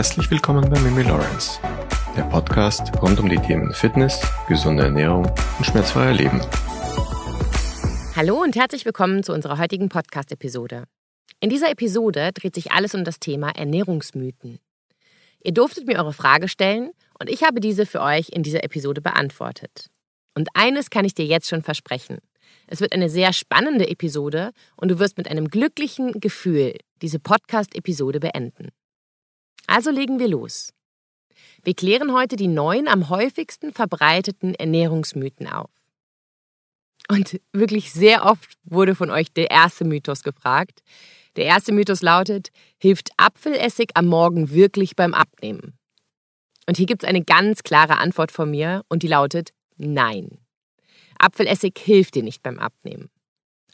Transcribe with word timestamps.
Herzlich 0.00 0.30
willkommen 0.30 0.66
bei 0.70 0.80
Mimi 0.80 1.02
Lawrence, 1.02 1.60
der 2.16 2.22
Podcast 2.22 2.90
rund 3.02 3.20
um 3.20 3.28
die 3.28 3.36
Themen 3.36 3.74
Fitness, 3.74 4.18
gesunde 4.48 4.84
Ernährung 4.84 5.26
und 5.58 5.64
schmerzfreier 5.66 6.14
Leben. 6.14 6.40
Hallo 8.16 8.40
und 8.40 8.56
herzlich 8.56 8.86
willkommen 8.86 9.22
zu 9.22 9.34
unserer 9.34 9.58
heutigen 9.58 9.90
Podcast-Episode. 9.90 10.84
In 11.40 11.50
dieser 11.50 11.70
Episode 11.70 12.30
dreht 12.32 12.54
sich 12.54 12.72
alles 12.72 12.94
um 12.94 13.04
das 13.04 13.20
Thema 13.20 13.50
Ernährungsmythen. 13.50 14.58
Ihr 15.44 15.52
durftet 15.52 15.86
mir 15.86 15.98
eure 15.98 16.14
Frage 16.14 16.48
stellen 16.48 16.92
und 17.18 17.28
ich 17.28 17.42
habe 17.42 17.60
diese 17.60 17.84
für 17.84 18.00
euch 18.00 18.30
in 18.30 18.42
dieser 18.42 18.64
Episode 18.64 19.02
beantwortet. 19.02 19.90
Und 20.34 20.48
eines 20.54 20.88
kann 20.88 21.04
ich 21.04 21.12
dir 21.12 21.26
jetzt 21.26 21.50
schon 21.50 21.60
versprechen. 21.60 22.20
Es 22.66 22.80
wird 22.80 22.94
eine 22.94 23.10
sehr 23.10 23.34
spannende 23.34 23.86
Episode 23.86 24.52
und 24.78 24.90
du 24.90 24.98
wirst 24.98 25.18
mit 25.18 25.30
einem 25.30 25.48
glücklichen 25.48 26.20
Gefühl 26.20 26.78
diese 27.02 27.18
Podcast-Episode 27.18 28.18
beenden. 28.18 28.70
Also 29.70 29.92
legen 29.92 30.18
wir 30.18 30.26
los. 30.26 30.72
Wir 31.62 31.74
klären 31.74 32.12
heute 32.12 32.34
die 32.34 32.48
neun 32.48 32.88
am 32.88 33.08
häufigsten 33.08 33.72
verbreiteten 33.72 34.56
Ernährungsmythen 34.56 35.46
auf. 35.46 35.70
Und 37.08 37.40
wirklich 37.52 37.92
sehr 37.92 38.24
oft 38.24 38.58
wurde 38.64 38.96
von 38.96 39.10
euch 39.10 39.32
der 39.32 39.52
erste 39.52 39.84
Mythos 39.84 40.24
gefragt. 40.24 40.82
Der 41.36 41.44
erste 41.44 41.70
Mythos 41.70 42.02
lautet, 42.02 42.48
hilft 42.78 43.10
Apfelessig 43.16 43.90
am 43.94 44.06
Morgen 44.06 44.50
wirklich 44.50 44.96
beim 44.96 45.14
Abnehmen? 45.14 45.78
Und 46.66 46.76
hier 46.76 46.86
gibt 46.86 47.04
es 47.04 47.08
eine 47.08 47.22
ganz 47.22 47.62
klare 47.62 47.98
Antwort 47.98 48.32
von 48.32 48.50
mir 48.50 48.82
und 48.88 49.04
die 49.04 49.08
lautet 49.08 49.50
Nein. 49.76 50.38
Apfelessig 51.16 51.78
hilft 51.78 52.16
dir 52.16 52.24
nicht 52.24 52.42
beim 52.42 52.58
Abnehmen. 52.58 53.08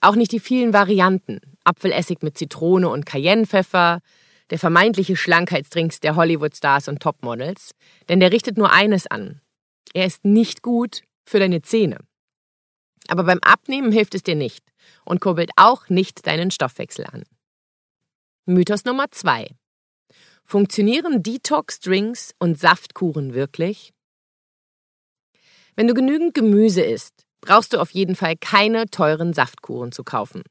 Auch 0.03 0.15
nicht 0.15 0.33
die 0.33 0.41
vielen 0.41 0.75
Varianten. 0.75 1.41
Apfelessig 1.65 2.19
mit 2.21 2.37
Zitrone 2.37 2.91
und 2.91 3.07
Cayennepfeffer, 3.07 4.03
der 4.51 4.59
vermeintliche 4.59 5.17
Schlankheitsdrinks 5.17 6.01
der 6.01 6.17
Hollywood-Stars 6.17 6.89
und 6.89 7.01
Topmodels, 7.01 7.73
denn 8.09 8.21
der 8.21 8.33
richtet 8.33 8.57
nur 8.57 8.73
eines 8.73 9.07
an. 9.07 9.41
Er 9.93 10.07
ist 10.07 10.25
nicht 10.25 10.63
gut 10.63 11.03
für 11.25 11.39
deine 11.39 11.63
Zähne. 11.63 11.99
Aber 13.09 13.25
beim 13.25 13.39
Abnehmen 13.41 13.93
hilft 13.93 14.15
es 14.15 14.23
dir 14.23 14.35
nicht 14.35 14.65
und 15.05 15.21
kurbelt 15.21 15.51
auch 15.57 15.89
nicht 15.89 16.27
deinen 16.27 16.51
Stoffwechsel 16.51 17.07
an. 17.07 17.25
Mythos 18.47 18.85
Nummer 18.85 19.07
zwei: 19.11 19.49
Funktionieren 20.45 21.23
Detox-Drinks 21.23 22.35
und 22.39 22.59
Saftkuren 22.59 23.35
wirklich? 23.35 23.93
Wenn 25.75 25.89
du 25.89 25.95
genügend 25.95 26.35
Gemüse 26.35 26.83
isst, 26.83 27.27
brauchst 27.41 27.73
du 27.73 27.79
auf 27.79 27.91
jeden 27.91 28.17
Fall 28.17 28.37
keine 28.37 28.87
teuren 28.87 29.33
Saftkuren 29.33 29.93
zu 29.93 30.05
kaufen. 30.05 30.43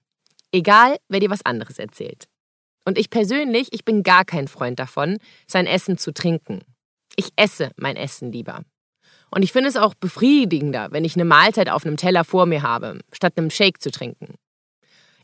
Egal, 0.52 0.98
wer 1.10 1.20
dir 1.20 1.30
was 1.30 1.46
anderes 1.46 1.80
erzählt. 1.80 2.28
Und 2.86 2.98
ich 2.98 3.10
persönlich, 3.10 3.70
ich 3.72 3.84
bin 3.84 4.04
gar 4.04 4.24
kein 4.24 4.48
Freund 4.48 4.80
davon, 4.80 5.18
sein 5.48 5.66
Essen 5.66 5.98
zu 5.98 6.14
trinken. 6.14 6.62
Ich 7.16 7.30
esse 7.36 7.72
mein 7.78 7.96
Essen 7.96 8.32
lieber. 8.32 8.62
Und 9.32 9.44
ich 9.44 9.52
finde 9.52 9.70
es 9.70 9.76
auch 9.76 9.96
befriedigender, 9.96 10.90
wenn 10.92 11.04
ich 11.04 11.16
eine 11.16 11.26
Mahlzeit 11.26 11.70
auf 11.70 11.86
einem 11.86 11.98
Teller 11.98 12.24
vor 12.24 12.46
mir 12.46 12.62
habe, 12.62 13.00
statt 13.12 13.34
einem 13.38 13.50
Shake 13.50 13.82
zu 13.82 13.92
trinken. 13.92 14.36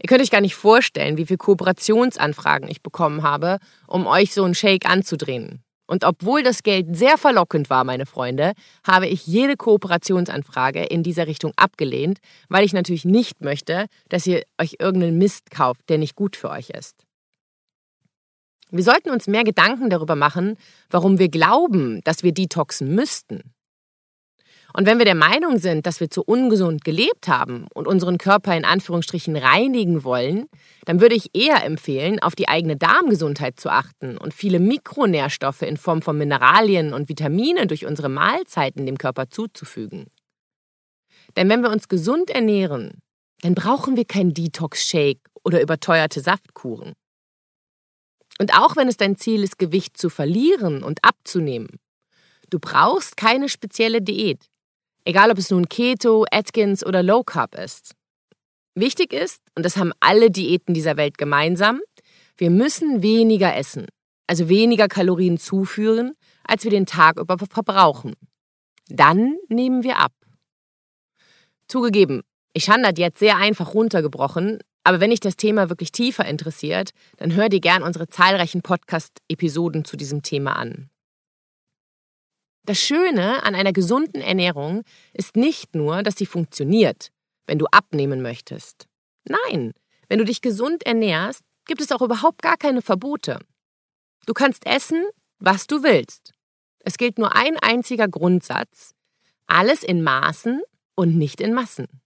Ihr 0.02 0.08
könnt 0.08 0.22
euch 0.22 0.32
gar 0.32 0.42
nicht 0.42 0.56
vorstellen, 0.56 1.18
wie 1.18 1.28
viele 1.28 1.38
Kooperationsanfragen 1.38 2.68
ich 2.68 2.82
bekommen 2.82 3.22
habe, 3.22 3.60
um 3.88 4.08
euch 4.08 4.34
so 4.34 4.44
einen 4.44 4.56
Shake 4.56 4.90
anzudrehen. 4.90 5.64
Und 5.86 6.06
obwohl 6.06 6.42
das 6.42 6.64
Geld 6.64 6.96
sehr 6.98 7.18
verlockend 7.18 7.70
war, 7.70 7.84
meine 7.84 8.06
Freunde, 8.06 8.54
habe 8.88 9.08
ich 9.08 9.28
jede 9.28 9.58
Kooperationsanfrage 9.58 10.86
in 10.86 11.04
dieser 11.04 11.28
Richtung 11.28 11.52
abgelehnt, 11.58 12.20
weil 12.50 12.64
ich 12.66 12.74
natürlich 12.74 13.06
nicht 13.06 13.42
möchte, 13.42 13.86
dass 14.10 14.26
ihr 14.26 14.42
euch 14.60 14.78
irgendeinen 14.80 15.18
Mist 15.18 15.52
kauft, 15.52 15.90
der 15.90 16.00
nicht 16.00 16.16
gut 16.16 16.36
für 16.36 16.50
euch 16.50 16.70
ist. 16.70 17.06
Wir 18.72 18.84
sollten 18.84 19.10
uns 19.10 19.28
mehr 19.28 19.44
Gedanken 19.44 19.90
darüber 19.90 20.16
machen, 20.16 20.58
warum 20.90 21.20
wir 21.20 21.28
glauben, 21.28 22.02
dass 22.04 22.24
wir 22.24 22.34
detoxen 22.34 22.96
müssten. 22.96 23.54
Und 24.74 24.86
wenn 24.86 25.00
wir 25.00 25.06
der 25.06 25.16
Meinung 25.16 25.58
sind, 25.58 25.86
dass 25.86 26.00
wir 26.00 26.10
zu 26.10 26.24
ungesund 26.24 26.86
gelebt 26.86 27.28
haben 27.28 27.68
und 27.74 27.88
unseren 27.88 28.18
Körper 28.18 28.56
in 28.56 28.64
Anführungsstrichen 28.64 29.36
reinigen 29.36 30.06
wollen, 30.06 30.46
dann 30.86 31.02
würde 31.02 31.16
ich 31.16 31.36
eher 31.36 31.66
empfehlen, 31.66 32.20
auf 32.22 32.36
die 32.36 32.48
eigene 32.48 32.78
Darmgesundheit 32.78 33.60
zu 33.60 33.70
achten 33.70 34.18
und 34.18 34.34
viele 34.34 34.60
Mikronährstoffe 34.60 35.64
in 35.64 35.76
Form 35.76 36.02
von 36.02 36.18
Mineralien 36.18 36.94
und 36.94 37.10
Vitamine 37.10 37.68
durch 37.68 37.86
unsere 37.86 38.08
Mahlzeiten 38.08 38.86
dem 38.86 38.98
Körper 38.98 39.30
zuzufügen. 39.30 40.08
Denn 41.36 41.50
wenn 41.50 41.62
wir 41.62 41.72
uns 41.72 41.90
gesund 41.90 42.30
ernähren, 42.30 43.02
dann 43.42 43.56
brauchen 43.56 43.98
wir 43.98 44.06
kein 44.06 44.34
Detox-Shake 44.34 45.20
oder 45.44 45.62
überteuerte 45.62 46.22
Saftkuren. 46.22 46.94
Und 48.42 48.56
auch 48.56 48.76
wenn 48.76 48.88
es 48.88 48.98
dein 48.98 49.18
Ziel 49.18 49.44
ist, 49.44 49.60
Gewicht 49.60 49.98
zu 49.98 50.10
verlieren 50.10 50.82
und 50.82 51.04
abzunehmen, 51.04 51.80
du 52.50 52.58
brauchst 52.58 53.16
keine 53.16 53.48
spezielle 53.48 54.02
Diät. 54.02 54.50
Egal 55.06 55.30
ob 55.30 55.38
es 55.38 55.52
nun 55.52 55.70
Keto, 55.70 56.26
Atkins 56.32 56.84
oder 56.84 57.04
Low 57.04 57.22
Carb 57.22 57.54
ist. 57.54 57.94
Wichtig 58.74 59.14
ist, 59.14 59.42
und 59.56 59.64
das 59.64 59.78
haben 59.78 59.94
alle 60.00 60.32
Diäten 60.32 60.74
dieser 60.74 60.98
Welt 60.98 61.20
gemeinsam, 61.20 61.82
wir 62.36 62.50
müssen 62.50 63.04
weniger 63.04 63.56
essen, 63.56 63.86
also 64.26 64.50
weniger 64.50 64.88
Kalorien 64.88 65.38
zuführen, 65.38 66.14
als 66.44 66.64
wir 66.64 66.72
den 66.72 66.88
Tag 66.88 67.20
über 67.20 67.38
verbrauchen. 67.38 68.16
Dann 68.88 69.38
nehmen 69.50 69.84
wir 69.84 70.00
ab. 70.00 70.14
Zugegeben, 71.68 72.24
ich 72.54 72.72
habe 72.72 72.82
das 72.82 72.94
jetzt 72.98 73.20
sehr 73.20 73.38
einfach 73.38 73.76
runtergebrochen, 73.76 74.58
aber 74.84 75.00
wenn 75.00 75.12
dich 75.12 75.20
das 75.20 75.38
Thema 75.38 75.70
wirklich 75.70 75.92
tiefer 75.92 76.26
interessiert, 76.26 76.92
dann 77.18 77.34
hör 77.36 77.50
dir 77.50 77.60
gern 77.60 77.84
unsere 77.84 78.08
zahlreichen 78.08 78.62
Podcast-Episoden 78.62 79.86
zu 79.86 79.96
diesem 79.96 80.24
Thema 80.24 80.56
an. 80.56 80.90
Das 82.66 82.80
Schöne 82.80 83.44
an 83.44 83.56
einer 83.56 83.74
gesunden 83.74 84.22
Ernährung 84.22 84.84
ist 85.14 85.36
nicht 85.36 85.76
nur, 85.76 86.04
dass 86.04 86.16
sie 86.16 86.26
funktioniert, 86.26 87.12
wenn 87.48 87.60
du 87.60 87.66
abnehmen 87.68 88.22
möchtest. 88.22 88.88
Nein, 89.26 89.74
wenn 90.08 90.20
du 90.20 90.26
dich 90.26 90.42
gesund 90.42 90.86
ernährst, 90.86 91.44
gibt 91.66 91.82
es 91.82 91.92
auch 91.92 92.02
überhaupt 92.02 92.42
gar 92.42 92.58
keine 92.58 92.82
Verbote. 92.82 93.40
Du 94.26 94.34
kannst 94.34 94.66
essen, 94.66 95.06
was 95.40 95.68
du 95.68 95.84
willst. 95.84 96.34
Es 96.80 96.98
gilt 96.98 97.18
nur 97.18 97.36
ein 97.36 97.58
einziger 97.58 98.08
Grundsatz. 98.08 98.94
Alles 99.48 99.84
in 99.84 100.02
Maßen 100.04 100.62
und 100.96 101.18
nicht 101.18 101.42
in 101.42 101.54
Massen. 101.54 102.01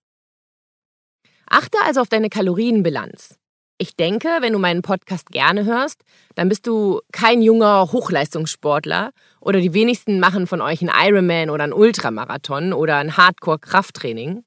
Achte 1.57 1.77
also 1.85 2.01
auf 2.01 2.09
deine 2.09 2.27
Kalorienbilanz. 2.27 3.39
Ich 3.77 3.95
denke, 3.95 4.27
wenn 4.41 4.51
du 4.51 4.59
meinen 4.59 4.81
Podcast 4.81 5.27
gerne 5.27 5.63
hörst, 5.63 6.03
dann 6.35 6.49
bist 6.49 6.67
du 6.67 6.99
kein 7.13 7.41
junger 7.41 7.93
Hochleistungssportler 7.93 9.11
oder 9.39 9.61
die 9.61 9.73
wenigsten 9.73 10.19
machen 10.19 10.47
von 10.47 10.59
euch 10.59 10.81
einen 10.81 10.91
Ironman 10.93 11.49
oder 11.49 11.63
einen 11.63 11.71
Ultramarathon 11.71 12.73
oder 12.73 12.97
ein 12.97 13.15
Hardcore-Krafttraining. 13.15 14.43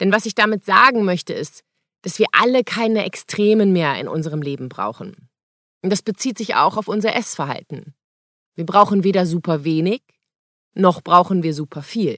Denn 0.00 0.10
was 0.10 0.26
ich 0.26 0.34
damit 0.34 0.64
sagen 0.64 1.04
möchte, 1.04 1.32
ist, 1.32 1.62
dass 2.02 2.18
wir 2.18 2.26
alle 2.32 2.64
keine 2.64 3.04
Extremen 3.04 3.72
mehr 3.72 3.94
in 4.00 4.08
unserem 4.08 4.42
Leben 4.42 4.68
brauchen. 4.68 5.28
Und 5.82 5.90
das 5.90 6.02
bezieht 6.02 6.38
sich 6.38 6.56
auch 6.56 6.76
auf 6.76 6.88
unser 6.88 7.14
Essverhalten. 7.14 7.94
Wir 8.56 8.66
brauchen 8.66 9.04
weder 9.04 9.26
super 9.26 9.62
wenig, 9.62 10.02
noch 10.74 11.02
brauchen 11.02 11.44
wir 11.44 11.54
super 11.54 11.82
viel. 11.82 12.16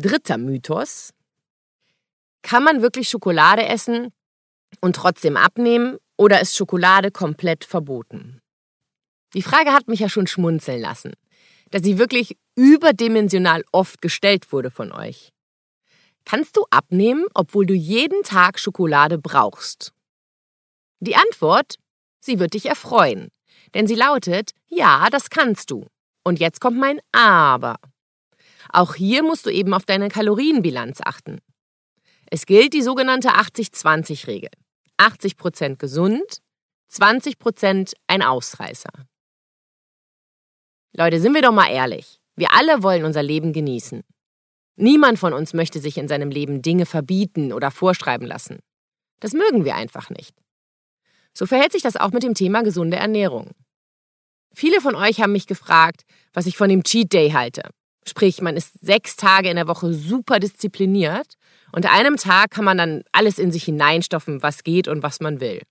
Dritter 0.00 0.38
Mythos. 0.38 1.12
Kann 2.42 2.62
man 2.62 2.82
wirklich 2.82 3.08
Schokolade 3.08 3.66
essen 3.66 4.12
und 4.80 4.94
trotzdem 4.94 5.36
abnehmen 5.36 5.98
oder 6.16 6.40
ist 6.40 6.56
Schokolade 6.56 7.10
komplett 7.10 7.64
verboten? 7.64 8.40
Die 9.34 9.42
Frage 9.42 9.72
hat 9.72 9.88
mich 9.88 9.98
ja 9.98 10.08
schon 10.08 10.28
schmunzeln 10.28 10.80
lassen, 10.80 11.14
da 11.72 11.80
sie 11.80 11.98
wirklich 11.98 12.38
überdimensional 12.54 13.64
oft 13.72 14.00
gestellt 14.00 14.52
wurde 14.52 14.70
von 14.70 14.92
euch. 14.92 15.32
Kannst 16.24 16.56
du 16.56 16.64
abnehmen, 16.70 17.26
obwohl 17.34 17.66
du 17.66 17.74
jeden 17.74 18.22
Tag 18.22 18.60
Schokolade 18.60 19.18
brauchst? 19.18 19.92
Die 21.00 21.16
Antwort, 21.16 21.74
sie 22.20 22.38
wird 22.38 22.54
dich 22.54 22.66
erfreuen, 22.66 23.30
denn 23.74 23.88
sie 23.88 23.96
lautet, 23.96 24.52
ja, 24.68 25.08
das 25.10 25.28
kannst 25.28 25.72
du. 25.72 25.88
Und 26.22 26.38
jetzt 26.38 26.60
kommt 26.60 26.78
mein 26.78 27.00
Aber. 27.10 27.80
Auch 28.70 28.94
hier 28.94 29.22
musst 29.22 29.46
du 29.46 29.50
eben 29.50 29.74
auf 29.74 29.84
deine 29.84 30.08
Kalorienbilanz 30.08 31.00
achten. 31.04 31.40
Es 32.30 32.46
gilt 32.46 32.74
die 32.74 32.82
sogenannte 32.82 33.30
80-20-Regel. 33.30 34.50
80% 34.98 35.76
gesund, 35.76 36.38
20% 36.92 37.92
ein 38.06 38.22
Ausreißer. 38.22 38.90
Leute, 40.96 41.20
sind 41.20 41.34
wir 41.34 41.42
doch 41.42 41.52
mal 41.52 41.70
ehrlich. 41.70 42.18
Wir 42.36 42.52
alle 42.52 42.82
wollen 42.82 43.04
unser 43.04 43.22
Leben 43.22 43.52
genießen. 43.52 44.02
Niemand 44.76 45.18
von 45.18 45.32
uns 45.32 45.54
möchte 45.54 45.80
sich 45.80 45.98
in 45.98 46.08
seinem 46.08 46.30
Leben 46.30 46.62
Dinge 46.62 46.86
verbieten 46.86 47.52
oder 47.52 47.70
vorschreiben 47.70 48.26
lassen. 48.26 48.60
Das 49.20 49.32
mögen 49.32 49.64
wir 49.64 49.74
einfach 49.74 50.10
nicht. 50.10 50.36
So 51.34 51.46
verhält 51.46 51.72
sich 51.72 51.82
das 51.82 51.96
auch 51.96 52.12
mit 52.12 52.22
dem 52.22 52.34
Thema 52.34 52.62
gesunde 52.62 52.96
Ernährung. 52.96 53.52
Viele 54.54 54.80
von 54.80 54.94
euch 54.94 55.20
haben 55.20 55.32
mich 55.32 55.46
gefragt, 55.46 56.02
was 56.32 56.46
ich 56.46 56.56
von 56.56 56.68
dem 56.68 56.82
Cheat 56.82 57.12
Day 57.12 57.30
halte. 57.30 57.70
Sprich, 58.06 58.40
man 58.40 58.56
ist 58.56 58.74
sechs 58.80 59.16
Tage 59.16 59.50
in 59.50 59.56
der 59.56 59.68
Woche 59.68 59.92
super 59.92 60.38
diszipliniert 60.38 61.34
und 61.72 61.86
einem 61.86 62.16
Tag 62.16 62.50
kann 62.50 62.64
man 62.64 62.78
dann 62.78 63.02
alles 63.12 63.38
in 63.38 63.52
sich 63.52 63.64
hineinstoffen, 63.64 64.42
was 64.42 64.64
geht 64.64 64.88
und 64.88 65.02
was 65.02 65.20
man 65.20 65.40
will. 65.40 65.62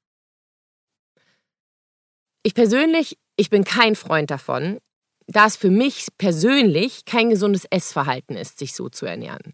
Ich 2.44 2.53
persönlich, 2.53 3.18
ich 3.35 3.50
bin 3.50 3.63
kein 3.63 3.95
Freund 3.95 4.29
davon, 4.31 4.79
da 5.27 5.45
es 5.45 5.57
für 5.57 5.69
mich 5.69 6.07
persönlich 6.18 7.06
kein 7.06 7.29
gesundes 7.29 7.65
Essverhalten 7.69 8.38
ist, 8.38 8.59
sich 8.59 8.73
so 8.73 8.88
zu 8.89 9.06
ernähren. 9.06 9.53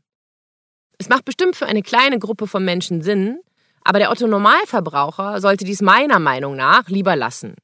Es 0.99 1.09
macht 1.09 1.25
bestimmt 1.25 1.55
für 1.55 1.65
eine 1.65 1.81
kleine 1.81 2.19
Gruppe 2.19 2.47
von 2.47 2.63
Menschen 2.63 3.01
Sinn, 3.01 3.39
aber 3.83 3.99
der 3.99 4.11
Otto 4.11 4.27
Normalverbraucher 4.27 5.41
sollte 5.41 5.65
dies 5.65 5.81
meiner 5.81 6.19
Meinung 6.19 6.55
nach 6.55 6.87
lieber 6.87 7.15
lassen. 7.15 7.55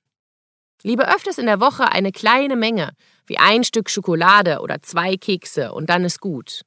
Lieber 0.83 1.13
öfters 1.13 1.37
in 1.37 1.45
der 1.45 1.59
Woche 1.59 1.91
eine 1.91 2.11
kleine 2.11 2.55
Menge, 2.55 2.93
wie 3.25 3.37
ein 3.37 3.63
Stück 3.63 3.89
Schokolade 3.89 4.61
oder 4.61 4.81
zwei 4.81 5.17
Kekse 5.17 5.73
und 5.73 5.89
dann 5.89 6.05
ist 6.05 6.21
gut. 6.21 6.61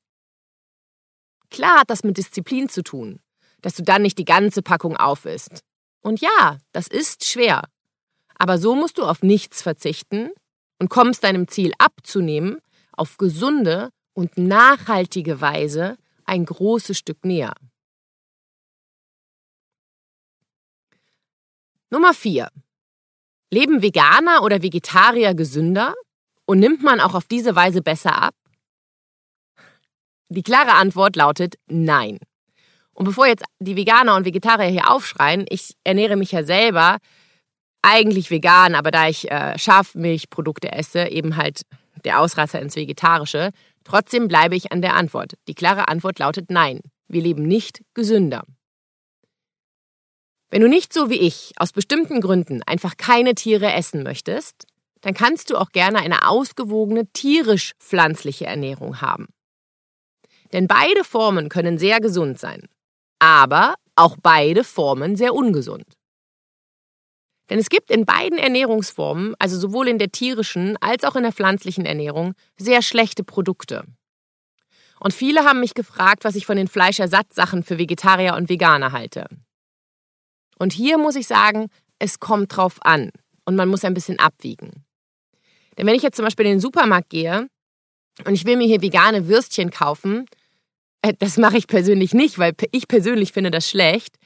Klar 1.50 1.80
hat 1.80 1.90
das 1.90 2.04
mit 2.04 2.16
Disziplin 2.16 2.68
zu 2.68 2.82
tun, 2.82 3.20
dass 3.60 3.74
du 3.74 3.82
dann 3.82 4.02
nicht 4.02 4.18
die 4.18 4.24
ganze 4.24 4.62
Packung 4.62 4.96
aufisst. 4.96 5.62
Und 6.00 6.20
ja, 6.20 6.58
das 6.72 6.88
ist 6.88 7.24
schwer. 7.24 7.64
Aber 8.36 8.58
so 8.58 8.74
musst 8.74 8.98
du 8.98 9.04
auf 9.04 9.22
nichts 9.22 9.62
verzichten 9.62 10.30
und 10.78 10.88
kommst 10.88 11.24
deinem 11.24 11.48
Ziel 11.48 11.72
abzunehmen 11.78 12.58
auf 12.92 13.16
gesunde 13.16 13.90
und 14.14 14.36
nachhaltige 14.36 15.40
Weise 15.40 15.96
ein 16.24 16.44
großes 16.44 16.98
Stück 16.98 17.24
näher. 17.24 17.54
Nummer 21.90 22.14
4. 22.14 22.48
Leben 23.52 23.82
Veganer 23.82 24.42
oder 24.42 24.62
Vegetarier 24.62 25.34
gesünder 25.34 25.92
und 26.46 26.58
nimmt 26.58 26.82
man 26.82 27.00
auch 27.00 27.12
auf 27.12 27.26
diese 27.26 27.54
Weise 27.54 27.82
besser 27.82 28.22
ab? 28.22 28.34
Die 30.30 30.42
klare 30.42 30.72
Antwort 30.72 31.16
lautet 31.16 31.56
nein. 31.66 32.18
Und 32.94 33.04
bevor 33.04 33.26
jetzt 33.26 33.44
die 33.58 33.76
Veganer 33.76 34.16
und 34.16 34.24
Vegetarier 34.24 34.70
hier 34.70 34.90
aufschreien, 34.90 35.44
ich 35.50 35.74
ernähre 35.84 36.16
mich 36.16 36.32
ja 36.32 36.44
selber 36.44 36.96
eigentlich 37.82 38.30
vegan, 38.30 38.74
aber 38.74 38.90
da 38.90 39.08
ich 39.08 39.30
äh, 39.30 39.58
Schafmilchprodukte 39.58 40.72
esse, 40.72 41.08
eben 41.08 41.36
halt 41.36 41.62
der 42.06 42.20
Ausreißer 42.20 42.58
ins 42.58 42.76
Vegetarische, 42.76 43.50
trotzdem 43.84 44.28
bleibe 44.28 44.56
ich 44.56 44.72
an 44.72 44.80
der 44.80 44.96
Antwort. 44.96 45.34
Die 45.46 45.54
klare 45.54 45.88
Antwort 45.88 46.18
lautet 46.18 46.50
nein. 46.50 46.80
Wir 47.06 47.20
leben 47.20 47.42
nicht 47.42 47.82
gesünder. 47.92 48.44
Wenn 50.52 50.60
du 50.60 50.68
nicht 50.68 50.92
so 50.92 51.08
wie 51.08 51.18
ich 51.18 51.52
aus 51.56 51.72
bestimmten 51.72 52.20
Gründen 52.20 52.62
einfach 52.64 52.98
keine 52.98 53.34
Tiere 53.34 53.72
essen 53.72 54.02
möchtest, 54.02 54.66
dann 55.00 55.14
kannst 55.14 55.48
du 55.48 55.56
auch 55.56 55.70
gerne 55.70 56.00
eine 56.00 56.28
ausgewogene 56.28 57.06
tierisch-pflanzliche 57.06 58.44
Ernährung 58.44 59.00
haben. 59.00 59.28
Denn 60.52 60.66
beide 60.66 61.04
Formen 61.04 61.48
können 61.48 61.78
sehr 61.78 62.00
gesund 62.00 62.38
sein, 62.38 62.68
aber 63.18 63.76
auch 63.96 64.18
beide 64.22 64.62
Formen 64.62 65.16
sehr 65.16 65.34
ungesund. 65.34 65.86
Denn 67.48 67.58
es 67.58 67.70
gibt 67.70 67.90
in 67.90 68.04
beiden 68.04 68.36
Ernährungsformen, 68.36 69.34
also 69.38 69.58
sowohl 69.58 69.88
in 69.88 69.98
der 69.98 70.12
tierischen 70.12 70.76
als 70.82 71.04
auch 71.04 71.16
in 71.16 71.22
der 71.22 71.32
pflanzlichen 71.32 71.86
Ernährung, 71.86 72.34
sehr 72.58 72.82
schlechte 72.82 73.24
Produkte. 73.24 73.84
Und 75.00 75.14
viele 75.14 75.46
haben 75.46 75.60
mich 75.60 75.72
gefragt, 75.72 76.24
was 76.24 76.36
ich 76.36 76.44
von 76.44 76.58
den 76.58 76.68
Fleischersatzsachen 76.68 77.62
für 77.62 77.78
Vegetarier 77.78 78.34
und 78.34 78.50
Veganer 78.50 78.92
halte. 78.92 79.28
Und 80.58 80.72
hier 80.72 80.98
muss 80.98 81.16
ich 81.16 81.26
sagen, 81.26 81.68
es 81.98 82.20
kommt 82.20 82.56
drauf 82.56 82.78
an 82.82 83.10
und 83.44 83.56
man 83.56 83.68
muss 83.68 83.84
ein 83.84 83.94
bisschen 83.94 84.18
abwiegen. 84.18 84.84
Denn 85.76 85.86
wenn 85.86 85.94
ich 85.94 86.02
jetzt 86.02 86.16
zum 86.16 86.24
Beispiel 86.24 86.46
in 86.46 86.52
den 86.52 86.60
Supermarkt 86.60 87.10
gehe 87.10 87.48
und 88.24 88.34
ich 88.34 88.44
will 88.44 88.56
mir 88.56 88.66
hier 88.66 88.82
vegane 88.82 89.28
Würstchen 89.28 89.70
kaufen, 89.70 90.26
äh, 91.02 91.14
das 91.18 91.36
mache 91.36 91.56
ich 91.56 91.66
persönlich 91.66 92.14
nicht, 92.14 92.38
weil 92.38 92.54
ich 92.72 92.88
persönlich 92.88 93.32
finde 93.32 93.50
das 93.50 93.68
schlecht. 93.68 94.16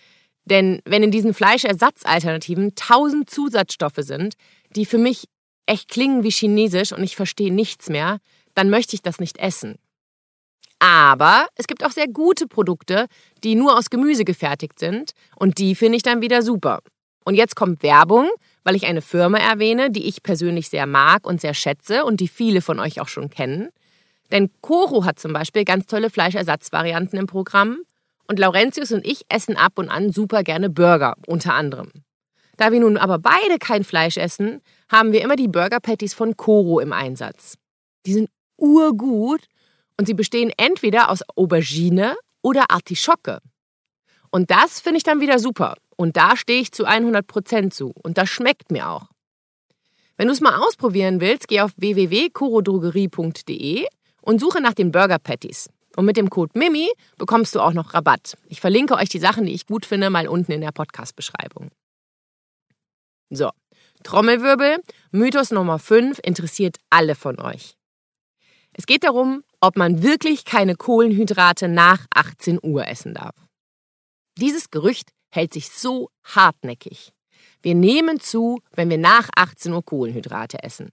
Denn 0.45 0.81
wenn 0.85 1.03
in 1.03 1.11
diesen 1.11 1.35
Fleischersatzalternativen 1.35 2.75
tausend 2.77 3.29
Zusatzstoffe 3.29 3.99
sind, 3.99 4.35
die 4.75 4.87
für 4.87 4.99
mich 4.99 5.25
echt 5.67 5.89
klingen 5.89 6.23
wie 6.23 6.31
chinesisch 6.31 6.93
und 6.93 7.03
ich 7.03 7.17
verstehe 7.17 7.53
nichts 7.53 7.89
mehr, 7.89 8.19
dann 8.55 8.71
möchte 8.71 8.95
ich 8.95 9.03
das 9.03 9.19
nicht 9.19 9.39
essen. 9.39 9.77
Aber 10.87 11.49
es 11.57 11.67
gibt 11.67 11.85
auch 11.85 11.91
sehr 11.91 12.07
gute 12.07 12.47
Produkte, 12.47 13.07
die 13.43 13.57
nur 13.57 13.77
aus 13.77 13.91
Gemüse 13.91 14.25
gefertigt 14.25 14.79
sind 14.79 15.11
und 15.35 15.59
die 15.59 15.75
finde 15.75 15.97
ich 15.97 16.05
dann 16.05 16.23
wieder 16.23 16.43
super. 16.43 16.79
Und 17.25 17.35
jetzt 17.35 17.57
kommt 17.57 17.83
Werbung, 17.83 18.31
weil 18.63 18.77
ich 18.77 18.87
eine 18.87 19.03
Firma 19.03 19.39
erwähne, 19.39 19.91
die 19.91 20.07
ich 20.07 20.23
persönlich 20.23 20.69
sehr 20.69 20.87
mag 20.87 21.27
und 21.27 21.41
sehr 21.41 21.55
schätze 21.55 22.05
und 22.05 22.21
die 22.21 22.29
viele 22.29 22.63
von 22.63 22.79
euch 22.79 23.01
auch 23.01 23.09
schon 23.09 23.31
kennen. 23.31 23.71
Denn 24.31 24.49
Coro 24.61 25.05
hat 25.05 25.19
zum 25.19 25.33
Beispiel 25.33 25.65
ganz 25.65 25.87
tolle 25.87 26.09
Fleischersatzvarianten 26.09 27.19
im 27.19 27.27
Programm 27.27 27.79
und 28.29 28.39
Laurentius 28.39 28.93
und 28.93 29.05
ich 29.05 29.23
essen 29.29 29.57
ab 29.57 29.81
und 29.81 29.89
an 29.89 30.13
super 30.13 30.45
gerne 30.45 30.71
Burger, 30.71 31.17
unter 31.27 31.55
anderem. 31.55 31.91
Da 32.59 32.71
wir 32.71 32.79
nun 32.79 32.97
aber 32.97 33.19
beide 33.19 33.59
kein 33.59 33.83
Fleisch 33.83 34.19
essen, 34.19 34.61
haben 34.89 35.11
wir 35.11 35.23
immer 35.23 35.35
die 35.35 35.49
Burger 35.49 35.81
Patties 35.81 36.15
von 36.15 36.37
Coro 36.37 36.79
im 36.79 36.93
Einsatz. 36.93 37.57
Die 38.07 38.13
sind 38.13 38.31
urgut 38.57 39.49
und 39.99 40.07
sie 40.07 40.15
bestehen 40.15 40.53
entweder 40.57 41.11
aus 41.11 41.21
Aubergine 41.37 42.17
oder 42.43 42.71
Artischocke. 42.71 43.41
Und 44.31 44.51
das 44.51 44.81
finde 44.81 44.97
ich 44.99 45.05
dann 45.05 45.21
wieder 45.21 45.39
super. 45.39 45.77
Und 45.97 46.17
da 46.17 46.37
stehe 46.37 46.61
ich 46.61 46.73
zu 46.73 46.87
100% 46.87 47.71
zu. 47.71 47.93
Und 48.03 48.19
das 48.19 48.29
schmeckt 48.29 48.71
mir 48.71 48.91
auch. 48.91 49.07
Wenn 50.17 50.29
du 50.29 50.33
es 50.33 50.41
mal 50.41 50.57
ausprobieren 50.57 51.21
willst, 51.21 51.49
geh 51.49 51.61
auf 51.61 51.73
www.corodrogerie.de 51.77 53.87
und 54.23 54.41
suche 54.41 54.61
nach 54.61 54.75
den 54.75 54.93
Burger 54.93 55.19
Patties. 55.19 55.69
Und 55.97 56.05
mit 56.05 56.17
dem 56.17 56.31
Code 56.31 56.59
MIMI 56.59 56.91
bekommst 57.17 57.55
du 57.55 57.61
auch 57.61 57.73
noch 57.73 57.95
Rabatt. 57.95 58.37
Ich 58.49 58.61
verlinke 58.61 58.97
euch 58.97 59.09
die 59.09 59.19
Sachen, 59.19 59.47
die 59.47 59.55
ich 59.55 59.67
gut 59.67 59.87
finde, 59.87 60.11
mal 60.11 60.29
unten 60.29 60.53
in 60.53 60.61
der 60.61 60.73
Podcast-Beschreibung. 60.73 61.71
So, 63.31 63.51
Trommelwirbel, 64.03 64.83
Mythos 65.11 65.51
Nummer 65.51 65.79
5 65.79 66.21
interessiert 66.23 66.77
alle 66.91 67.15
von 67.15 67.41
euch. 67.41 67.77
Es 68.75 68.87
geht 68.87 69.05
darum, 69.05 69.43
ob 69.61 69.77
man 69.77 70.03
wirklich 70.03 70.45
keine 70.45 70.75
Kohlenhydrate 70.77 71.69
nach 71.69 72.07
18 72.15 72.59
Uhr 72.63 72.87
essen 72.87 73.15
darf. 73.15 73.35
Dieses 74.39 74.71
Gerücht 74.71 75.11
hält 75.31 75.53
sich 75.53 75.71
so 75.71 76.11
hartnäckig. 76.25 77.13
Wir 77.63 77.75
nehmen 77.75 78.21
zu, 78.21 78.61
wenn 78.73 78.91
wir 78.91 78.99
nach 78.99 79.29
18 79.35 79.73
Uhr 79.73 79.85
Kohlenhydrate 79.85 80.63
essen. 80.63 80.91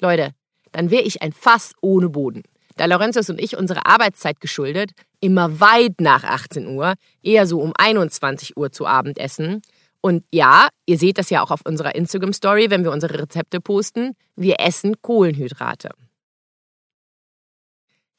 Leute, 0.00 0.32
dann 0.72 0.90
wäre 0.90 1.02
ich 1.02 1.22
ein 1.22 1.32
Fass 1.32 1.72
ohne 1.80 2.08
Boden 2.08 2.42
da 2.76 2.86
Lorenzos 2.86 3.30
und 3.30 3.40
ich 3.40 3.56
unsere 3.56 3.86
Arbeitszeit 3.86 4.40
geschuldet 4.40 4.92
immer 5.20 5.60
weit 5.60 6.00
nach 6.00 6.24
18 6.24 6.66
Uhr, 6.66 6.94
eher 7.22 7.46
so 7.46 7.60
um 7.60 7.72
21 7.78 8.56
Uhr 8.56 8.72
zu 8.72 8.86
Abend 8.86 9.18
essen. 9.18 9.62
Und 10.00 10.24
ja, 10.32 10.68
ihr 10.84 10.98
seht 10.98 11.18
das 11.18 11.30
ja 11.30 11.44
auch 11.44 11.52
auf 11.52 11.60
unserer 11.64 11.94
Instagram-Story, 11.94 12.70
wenn 12.70 12.82
wir 12.82 12.90
unsere 12.90 13.20
Rezepte 13.20 13.60
posten, 13.60 14.16
wir 14.34 14.56
essen 14.58 15.00
Kohlenhydrate. 15.00 15.90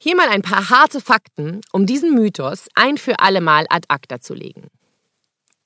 Hier 0.04 0.16
mal 0.16 0.28
ein 0.28 0.42
paar 0.42 0.68
harte 0.68 1.00
Fakten, 1.00 1.62
um 1.72 1.86
diesen 1.86 2.12
Mythos 2.12 2.68
ein 2.74 2.98
für 2.98 3.20
alle 3.20 3.40
Mal 3.40 3.64
ad 3.70 3.86
acta 3.88 4.20
zu 4.20 4.34
legen. 4.34 4.68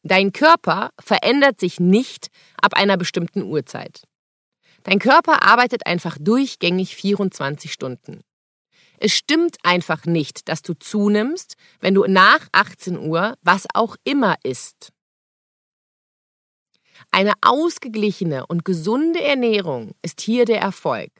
Dein 0.04 0.32
Körper 0.32 0.90
verändert 1.00 1.58
sich 1.58 1.80
nicht 1.80 2.28
ab 2.62 2.74
einer 2.74 2.96
bestimmten 2.96 3.42
Uhrzeit. 3.42 4.04
Dein 4.84 5.00
Körper 5.00 5.42
arbeitet 5.42 5.86
einfach 5.86 6.18
durchgängig 6.20 6.94
24 6.94 7.72
Stunden. 7.72 8.20
Es 8.98 9.12
stimmt 9.12 9.56
einfach 9.64 10.04
nicht, 10.04 10.48
dass 10.48 10.62
du 10.62 10.74
zunimmst, 10.74 11.56
wenn 11.80 11.94
du 11.94 12.04
nach 12.06 12.46
18 12.52 12.96
Uhr 12.96 13.34
was 13.42 13.66
auch 13.74 13.96
immer 14.04 14.36
isst. 14.44 14.92
Eine 17.10 17.32
ausgeglichene 17.40 18.46
und 18.46 18.64
gesunde 18.64 19.20
Ernährung 19.20 19.96
ist 20.00 20.20
hier 20.20 20.44
der 20.44 20.60
Erfolg. 20.60 21.10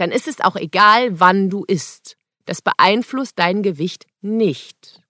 Dann 0.00 0.12
ist 0.12 0.26
es 0.26 0.40
auch 0.40 0.56
egal, 0.56 1.20
wann 1.20 1.50
du 1.50 1.62
isst. 1.64 2.16
Das 2.46 2.62
beeinflusst 2.62 3.38
dein 3.38 3.62
Gewicht 3.62 4.06
nicht. 4.22 5.02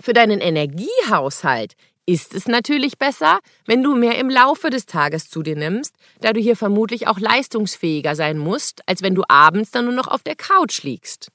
Für 0.00 0.12
deinen 0.12 0.40
Energiehaushalt 0.40 1.74
ist 2.04 2.34
es 2.34 2.48
natürlich 2.48 2.98
besser, 2.98 3.38
wenn 3.64 3.84
du 3.84 3.94
mehr 3.94 4.18
im 4.18 4.28
Laufe 4.28 4.70
des 4.70 4.86
Tages 4.86 5.30
zu 5.30 5.44
dir 5.44 5.54
nimmst, 5.54 5.94
da 6.20 6.32
du 6.32 6.40
hier 6.40 6.56
vermutlich 6.56 7.06
auch 7.06 7.20
leistungsfähiger 7.20 8.16
sein 8.16 8.38
musst, 8.38 8.82
als 8.88 9.02
wenn 9.02 9.14
du 9.14 9.22
abends 9.28 9.70
dann 9.70 9.84
nur 9.84 9.94
noch 9.94 10.08
auf 10.08 10.24
der 10.24 10.34
Couch 10.34 10.82
liegst. 10.82 11.28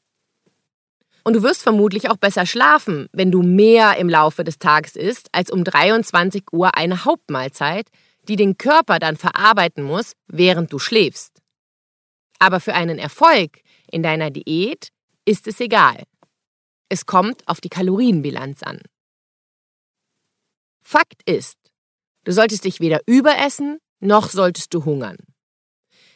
Und 1.23 1.37
du 1.37 1.41
wirst 1.41 1.63
vermutlich 1.63 2.09
auch 2.09 2.17
besser 2.17 2.45
schlafen, 2.45 3.07
wenn 3.13 3.31
du 3.31 3.43
mehr 3.43 3.95
im 3.95 4.09
Laufe 4.09 4.43
des 4.43 4.59
Tages 4.59 4.97
isst, 4.97 5.29
als 5.31 5.49
um 5.51 5.63
23 5.63 6.51
Uhr 6.51 6.75
eine 6.75 7.05
Hauptmahlzeit, 7.05 7.87
die 8.27 8.35
den 8.35 8.57
Körper 8.57 8.99
dann 8.99 9.15
verarbeiten 9.15 9.85
muss, 9.85 10.15
während 10.27 10.73
du 10.73 10.79
schläfst. 10.79 11.38
Aber 12.39 12.59
für 12.59 12.73
einen 12.73 12.97
Erfolg 12.97 13.61
in 13.91 14.01
deiner 14.01 14.31
Diät 14.31 14.89
ist 15.25 15.47
es 15.47 15.59
egal. 15.59 16.03
Es 16.89 17.05
kommt 17.05 17.47
auf 17.47 17.61
die 17.61 17.69
Kalorienbilanz 17.69 18.63
an. 18.63 18.81
Fakt 20.81 21.21
ist, 21.29 21.57
du 22.23 22.31
solltest 22.31 22.65
dich 22.65 22.79
weder 22.79 23.01
überessen, 23.05 23.77
noch 23.99 24.29
solltest 24.29 24.73
du 24.73 24.85
hungern. 24.85 25.17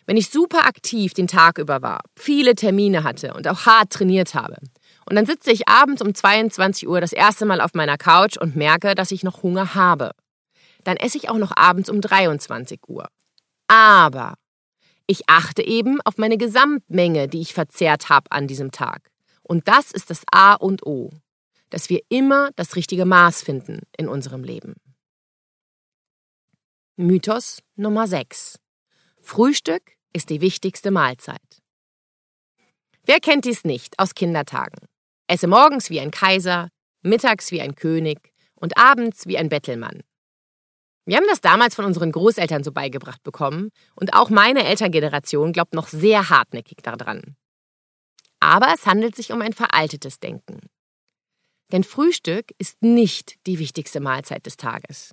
Wenn 0.06 0.18
ich 0.18 0.30
super 0.30 0.66
aktiv 0.66 1.14
den 1.14 1.28
Tag 1.28 1.58
über 1.60 1.82
war, 1.82 2.02
viele 2.18 2.56
Termine 2.56 3.04
hatte 3.04 3.34
und 3.34 3.48
auch 3.48 3.66
hart 3.66 3.92
trainiert 3.92 4.34
habe, 4.34 4.58
und 5.06 5.16
dann 5.16 5.26
sitze 5.26 5.52
ich 5.52 5.68
abends 5.68 6.02
um 6.02 6.14
22 6.14 6.88
Uhr 6.88 7.02
das 7.02 7.14
erste 7.14 7.46
Mal 7.46 7.62
auf 7.62 7.74
meiner 7.74 7.98
Couch 7.98 8.38
und 8.38 8.56
merke, 8.56 8.96
dass 8.96 9.12
ich 9.12 9.24
noch 9.24 9.44
Hunger 9.44 9.76
habe, 9.76 10.12
dann 10.84 10.98
esse 10.98 11.18
ich 11.18 11.30
auch 11.30 11.38
noch 11.38 11.52
abends 11.56 11.90
um 11.90 12.02
23 12.02 12.80
Uhr. 12.88 13.08
Aber 13.68 14.36
ich 15.08 15.28
achte 15.28 15.62
eben 15.62 16.02
auf 16.02 16.18
meine 16.18 16.38
Gesamtmenge, 16.38 17.28
die 17.28 17.42
ich 17.42 17.54
verzehrt 17.54 18.10
habe 18.10 18.32
an 18.32 18.48
diesem 18.48 18.72
Tag. 18.72 19.12
Und 19.42 19.68
das 19.68 19.92
ist 19.92 20.10
das 20.10 20.24
A 20.32 20.54
und 20.54 20.86
O, 20.86 21.12
dass 21.70 21.90
wir 21.90 22.02
immer 22.10 22.52
das 22.56 22.76
richtige 22.76 23.06
Maß 23.06 23.44
finden 23.44 23.82
in 23.98 24.08
unserem 24.08 24.44
Leben. 24.44 24.76
Mythos 26.96 27.60
Nummer 27.76 28.08
6. 28.08 28.60
Frühstück 29.20 29.82
ist 30.14 30.30
die 30.30 30.42
wichtigste 30.42 30.92
Mahlzeit. 30.92 31.42
Wer 33.06 33.20
kennt 33.20 33.46
dies 33.46 33.66
nicht 33.66 34.00
aus 34.00 34.16
Kindertagen? 34.16 34.88
Esse 35.28 35.48
morgens 35.48 35.90
wie 35.90 36.00
ein 36.00 36.12
Kaiser, 36.12 36.70
mittags 37.02 37.52
wie 37.52 37.62
ein 37.62 37.76
König 37.76 38.32
und 38.56 38.78
abends 38.78 39.26
wie 39.26 39.38
ein 39.38 39.50
Bettelmann. 39.50 40.04
Wir 41.06 41.18
haben 41.18 41.28
das 41.28 41.42
damals 41.42 41.76
von 41.76 41.86
unseren 41.86 42.12
Großeltern 42.12 42.64
so 42.64 42.72
beigebracht 42.72 43.24
bekommen 43.24 43.70
und 43.96 44.14
auch 44.14 44.30
meine 44.30 44.66
Elterngeneration 44.66 45.52
glaubt 45.52 45.74
noch 45.74 45.88
sehr 45.88 46.30
hartnäckig 46.30 46.78
daran. 46.82 47.36
Aber 48.40 48.74
es 48.74 48.86
handelt 48.86 49.16
sich 49.16 49.32
um 49.32 49.42
ein 49.42 49.54
veraltetes 49.54 50.20
Denken. 50.20 50.60
Denn 51.72 51.84
Frühstück 51.84 52.52
ist 52.58 52.82
nicht 52.82 53.36
die 53.48 53.60
wichtigste 53.60 54.00
Mahlzeit 54.00 54.46
des 54.46 54.58
Tages. 54.58 55.12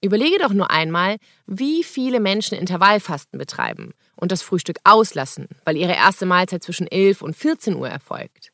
Überlege 0.00 0.38
doch 0.38 0.52
nur 0.52 0.70
einmal, 0.70 1.16
wie 1.46 1.82
viele 1.82 2.20
Menschen 2.20 2.56
Intervallfasten 2.56 3.38
betreiben 3.38 3.94
und 4.16 4.32
das 4.32 4.42
Frühstück 4.42 4.78
auslassen, 4.84 5.48
weil 5.64 5.76
ihre 5.76 5.94
erste 5.94 6.24
Mahlzeit 6.24 6.62
zwischen 6.62 6.86
11 6.86 7.22
und 7.22 7.34
14 7.34 7.74
Uhr 7.74 7.88
erfolgt. 7.88 8.52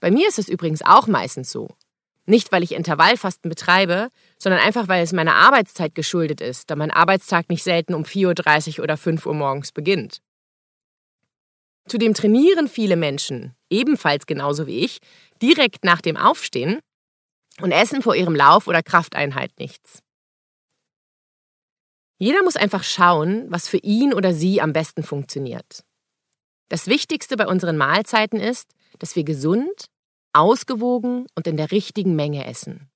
Bei 0.00 0.10
mir 0.10 0.26
ist 0.28 0.38
es 0.38 0.48
übrigens 0.48 0.82
auch 0.82 1.06
meistens 1.06 1.50
so. 1.50 1.68
Nicht, 2.30 2.52
weil 2.52 2.62
ich 2.62 2.70
Intervallfasten 2.70 3.48
betreibe, 3.48 4.08
sondern 4.38 4.60
einfach, 4.60 4.86
weil 4.86 5.02
es 5.02 5.12
meiner 5.12 5.34
Arbeitszeit 5.34 5.96
geschuldet 5.96 6.40
ist, 6.40 6.70
da 6.70 6.76
mein 6.76 6.92
Arbeitstag 6.92 7.48
nicht 7.48 7.64
selten 7.64 7.92
um 7.92 8.04
4.30 8.04 8.78
Uhr 8.78 8.84
oder 8.84 8.96
5 8.96 9.26
Uhr 9.26 9.34
morgens 9.34 9.72
beginnt. 9.72 10.22
Zudem 11.88 12.14
trainieren 12.14 12.68
viele 12.68 12.94
Menschen, 12.94 13.56
ebenfalls 13.68 14.26
genauso 14.26 14.68
wie 14.68 14.84
ich, 14.84 15.00
direkt 15.42 15.84
nach 15.84 16.00
dem 16.00 16.16
Aufstehen 16.16 16.78
und 17.62 17.72
essen 17.72 18.00
vor 18.00 18.14
ihrem 18.14 18.36
Lauf 18.36 18.68
oder 18.68 18.84
Krafteinheit 18.84 19.50
nichts. 19.58 19.98
Jeder 22.18 22.44
muss 22.44 22.54
einfach 22.54 22.84
schauen, 22.84 23.46
was 23.48 23.66
für 23.66 23.78
ihn 23.78 24.14
oder 24.14 24.34
sie 24.34 24.60
am 24.60 24.72
besten 24.72 25.02
funktioniert. 25.02 25.82
Das 26.68 26.86
Wichtigste 26.86 27.36
bei 27.36 27.48
unseren 27.48 27.76
Mahlzeiten 27.76 28.38
ist, 28.38 28.70
dass 29.00 29.16
wir 29.16 29.24
gesund, 29.24 29.90
ausgewogen 30.32 31.26
und 31.34 31.46
in 31.46 31.56
der 31.56 31.70
richtigen 31.70 32.16
Menge 32.16 32.46
essen. 32.46 32.90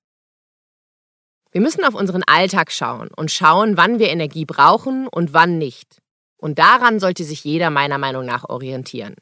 Wir 1.51 1.61
müssen 1.61 1.85
auf 1.85 1.95
unseren 1.95 2.23
Alltag 2.23 2.71
schauen 2.71 3.09
und 3.15 3.31
schauen, 3.31 3.77
wann 3.77 3.97
wir 3.97 4.09
Energie 4.09 4.45
brauchen 4.45 5.07
und 5.07 5.33
wann 5.33 5.57
nicht. 5.57 6.01
Und 6.37 6.59
daran 6.59 6.99
sollte 6.99 7.23
sich 7.23 7.43
jeder 7.43 7.69
meiner 7.69 7.97
Meinung 7.97 8.25
nach 8.25 8.49
orientieren. 8.49 9.15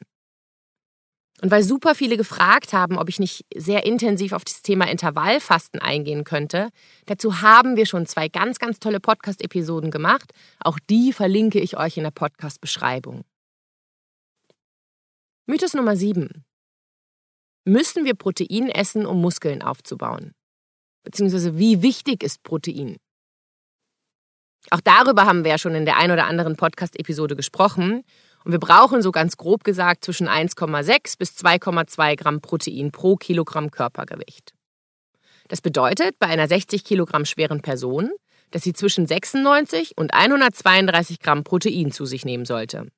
Und 1.42 1.50
weil 1.50 1.62
super 1.62 1.94
viele 1.94 2.16
gefragt 2.16 2.72
haben, 2.72 2.98
ob 2.98 3.08
ich 3.08 3.18
nicht 3.18 3.44
sehr 3.54 3.84
intensiv 3.86 4.32
auf 4.32 4.44
das 4.44 4.62
Thema 4.62 4.88
Intervallfasten 4.90 5.80
eingehen 5.80 6.24
könnte, 6.24 6.70
dazu 7.06 7.40
haben 7.40 7.76
wir 7.76 7.86
schon 7.86 8.06
zwei 8.06 8.28
ganz, 8.28 8.58
ganz 8.58 8.78
tolle 8.78 9.00
Podcast-Episoden 9.00 9.90
gemacht. 9.90 10.32
Auch 10.60 10.78
die 10.90 11.12
verlinke 11.12 11.60
ich 11.60 11.76
euch 11.76 11.96
in 11.96 12.04
der 12.04 12.12
Podcast-Beschreibung. 12.12 13.24
Mythos 15.46 15.74
Nummer 15.74 15.96
7 15.96 16.44
müssen 17.64 18.04
wir 18.04 18.14
Protein 18.14 18.68
essen, 18.68 19.06
um 19.06 19.20
Muskeln 19.20 19.62
aufzubauen? 19.62 20.34
Beziehungsweise 21.04 21.58
wie 21.58 21.82
wichtig 21.82 22.22
ist 22.22 22.42
Protein? 22.42 22.96
Auch 24.70 24.80
darüber 24.80 25.26
haben 25.26 25.44
wir 25.44 25.52
ja 25.52 25.58
schon 25.58 25.74
in 25.74 25.84
der 25.84 25.98
ein 25.98 26.10
oder 26.10 26.26
anderen 26.26 26.56
Podcast-Episode 26.56 27.36
gesprochen. 27.36 28.02
Und 28.44 28.52
wir 28.52 28.58
brauchen 28.58 29.02
so 29.02 29.12
ganz 29.12 29.36
grob 29.36 29.64
gesagt 29.64 30.04
zwischen 30.04 30.28
1,6 30.28 31.18
bis 31.18 31.30
2,2 31.32 32.16
Gramm 32.16 32.40
Protein 32.40 32.90
pro 32.92 33.16
Kilogramm 33.16 33.70
Körpergewicht. 33.70 34.52
Das 35.48 35.60
bedeutet 35.60 36.18
bei 36.18 36.26
einer 36.26 36.48
60 36.48 36.84
Kilogramm 36.84 37.24
schweren 37.26 37.60
Person, 37.60 38.10
dass 38.50 38.62
sie 38.62 38.72
zwischen 38.72 39.06
96 39.06 39.96
und 39.96 40.14
132 40.14 41.20
Gramm 41.20 41.44
Protein 41.44 41.90
zu 41.90 42.06
sich 42.06 42.24
nehmen 42.24 42.44
sollte. 42.44 42.88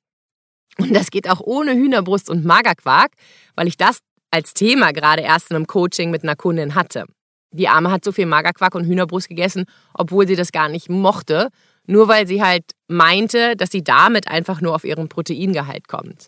Und 0.77 0.93
das 0.93 1.11
geht 1.11 1.29
auch 1.29 1.41
ohne 1.41 1.73
Hühnerbrust 1.73 2.29
und 2.29 2.45
Magerquark, 2.45 3.11
weil 3.55 3.67
ich 3.67 3.77
das 3.77 3.99
als 4.31 4.53
Thema 4.53 4.91
gerade 4.91 5.21
erst 5.21 5.49
in 5.51 5.55
einem 5.55 5.67
Coaching 5.67 6.11
mit 6.11 6.23
einer 6.23 6.35
Kundin 6.35 6.75
hatte. 6.75 7.05
Die 7.51 7.67
Arme 7.67 7.91
hat 7.91 8.03
so 8.03 8.11
viel 8.11 8.25
Magerquark 8.25 8.75
und 8.75 8.85
Hühnerbrust 8.85 9.29
gegessen, 9.29 9.65
obwohl 9.93 10.27
sie 10.27 10.35
das 10.35 10.51
gar 10.51 10.69
nicht 10.69 10.89
mochte, 10.89 11.49
nur 11.85 12.07
weil 12.07 12.27
sie 12.27 12.43
halt 12.43 12.65
meinte, 12.87 13.55
dass 13.55 13.71
sie 13.71 13.83
damit 13.83 14.27
einfach 14.27 14.61
nur 14.61 14.75
auf 14.75 14.83
ihren 14.83 15.07
Proteingehalt 15.07 15.87
kommt. 15.87 16.27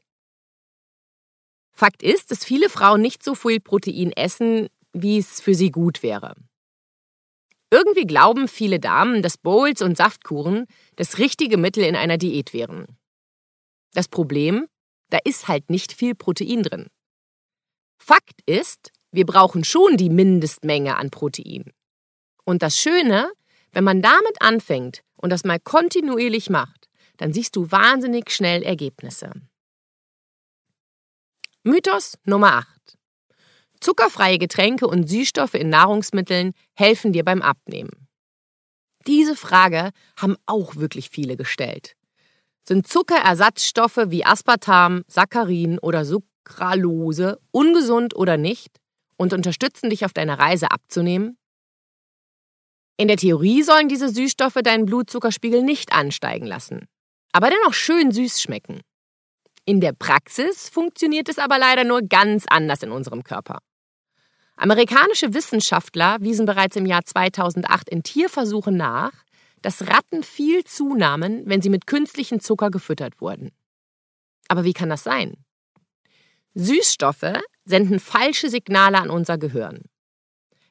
Fakt 1.74 2.04
ist, 2.04 2.32
dass 2.32 2.44
viele 2.44 2.70
Frauen 2.70 3.02
nicht 3.02 3.24
so 3.24 3.36
viel 3.36 3.60
Protein 3.60 4.12
essen, 4.14 4.68
wie 4.94 5.18
es 5.18 5.40
für 5.42 5.56
sie 5.56 5.72
gut 5.72 6.04
wäre. 6.04 6.36
Irgendwie 7.72 8.06
glauben 8.06 8.48
viele 8.48 8.80
Damen, 8.80 9.22
dass 9.22 9.38
Bowls 9.38 9.82
und 9.82 9.96
Saftkuren 9.96 10.66
das 10.96 11.20
richtige 11.20 11.58
Mittel 11.58 11.84
in 11.84 11.96
einer 11.96 12.18
Diät 12.18 12.54
wären. 12.54 12.98
Das 13.94 14.08
Problem, 14.08 14.68
da 15.10 15.20
ist 15.24 15.48
halt 15.48 15.70
nicht 15.70 15.94
viel 15.94 16.16
Protein 16.16 16.64
drin. 16.64 16.88
Fakt 18.00 18.42
ist, 18.46 18.92
wir 19.12 19.26
brauchen 19.26 19.64
schon 19.64 19.98
die 19.98 20.10
Mindestmenge 20.10 20.98
an 20.98 21.10
Protein. 21.10 21.72
Und 22.46 22.64
das 22.64 22.78
Schöne, 22.78 23.32
wenn 23.72 23.84
man 23.84 24.02
damit 24.02 24.42
anfängt 24.42 25.04
und 25.18 25.30
das 25.30 25.44
mal 25.44 25.60
kontinuierlich 25.60 26.50
macht, 26.50 26.88
dann 27.18 27.34
siehst 27.34 27.56
du 27.56 27.72
wahnsinnig 27.72 28.32
schnell 28.32 28.64
Ergebnisse. 28.64 29.32
Mythos 31.64 32.18
Nummer 32.24 32.54
8. 32.54 32.98
Zuckerfreie 33.82 34.38
Getränke 34.38 34.88
und 34.88 35.10
Süßstoffe 35.10 35.54
in 35.54 35.70
Nahrungsmitteln 35.70 36.54
helfen 36.74 37.14
dir 37.14 37.24
beim 37.24 37.42
Abnehmen. 37.42 38.08
Diese 39.08 39.36
Frage 39.36 39.92
haben 40.18 40.36
auch 40.46 40.76
wirklich 40.76 41.10
viele 41.10 41.38
gestellt. 41.38 41.96
Sind 42.68 42.88
Zuckerersatzstoffe 42.88 44.06
wie 44.08 44.26
Aspartam, 44.26 45.04
Saccharin 45.08 45.80
oder 45.80 46.06
Sucralose 46.50 47.40
ungesund 47.52 48.16
oder 48.16 48.38
nicht 48.38 48.80
und 49.18 49.34
unterstützen 49.34 49.90
dich 49.90 50.06
auf 50.06 50.14
deiner 50.14 50.40
Reise 50.40 50.72
abzunehmen? 50.72 51.38
In 52.98 53.08
der 53.08 53.18
Theorie 53.18 53.64
sollen 53.64 53.88
diese 53.88 54.10
Süßstoffe 54.10 54.60
deinen 54.64 54.86
Blutzuckerspiegel 54.86 55.64
nicht 55.64 55.94
ansteigen 55.94 56.46
lassen, 56.46 56.88
aber 57.32 57.50
dennoch 57.50 57.74
schön 57.74 58.12
süß 58.12 58.42
schmecken. 58.42 58.82
In 59.66 59.80
der 59.80 59.94
Praxis 59.94 60.68
funktioniert 60.68 61.30
es 61.30 61.38
aber 61.38 61.60
leider 61.60 61.84
nur 61.84 62.02
ganz 62.02 62.46
anders 62.50 62.84
in 62.84 62.92
unserem 62.92 63.24
Körper. 63.24 63.60
Amerikanische 64.58 65.34
Wissenschaftler 65.34 66.18
wiesen 66.20 66.46
bereits 66.46 66.76
im 66.76 66.86
Jahr 66.86 67.06
2008 67.06 67.88
in 67.90 68.04
Tierversuchen 68.04 68.76
nach, 68.76 69.14
dass 69.62 69.88
Ratten 69.88 70.24
viel 70.24 70.64
zunahmen, 70.66 71.44
wenn 71.46 71.62
sie 71.62 71.70
mit 71.70 71.88
künstlichem 71.88 72.42
Zucker 72.42 72.70
gefüttert 72.70 73.22
wurden. 73.22 73.52
Aber 74.50 74.66
wie 74.66 74.74
kann 74.74 74.90
das 74.90 75.04
sein? 75.04 75.38
Süßstoffe 76.56 77.40
senden 77.66 78.00
falsche 78.00 78.50
Signale 78.50 78.98
an 78.98 79.10
unser 79.10 79.38
Gehirn. 79.38 79.84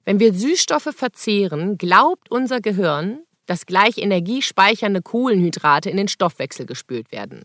Wenn 0.05 0.19
wir 0.21 0.35
Süßstoffe 0.35 0.95
verzehren, 0.95 1.79
glaubt 1.79 2.31
unser 2.31 2.61
Gehirn, 2.61 3.23
dass 3.47 3.67
gleich 3.67 3.99
energiespeichernde 3.99 5.03
Kohlenhydrate 5.03 5.91
in 5.91 5.97
den 5.97 6.09
Stoffwechsel 6.09 6.67
gespült 6.67 7.13
werden. 7.13 7.43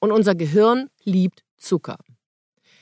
Und 0.00 0.12
unser 0.12 0.34
Gehirn 0.34 0.90
liebt 1.04 1.42
Zucker. 1.56 1.98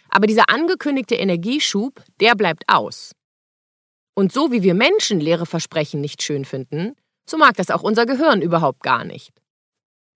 Aber 0.08 0.26
dieser 0.26 0.48
angekündigte 0.48 1.16
Energieschub, 1.16 2.02
der 2.20 2.34
bleibt 2.34 2.64
aus. 2.68 3.12
Und 4.14 4.32
so 4.32 4.50
wie 4.52 4.62
wir 4.62 4.74
Menschen 4.74 5.20
leere 5.20 5.46
Versprechen 5.46 6.00
nicht 6.00 6.22
schön 6.22 6.44
finden, 6.44 6.94
so 7.26 7.36
mag 7.36 7.56
das 7.56 7.70
auch 7.70 7.82
unser 7.82 8.06
Gehirn 8.06 8.42
überhaupt 8.42 8.82
gar 8.82 9.04
nicht. 9.04 9.32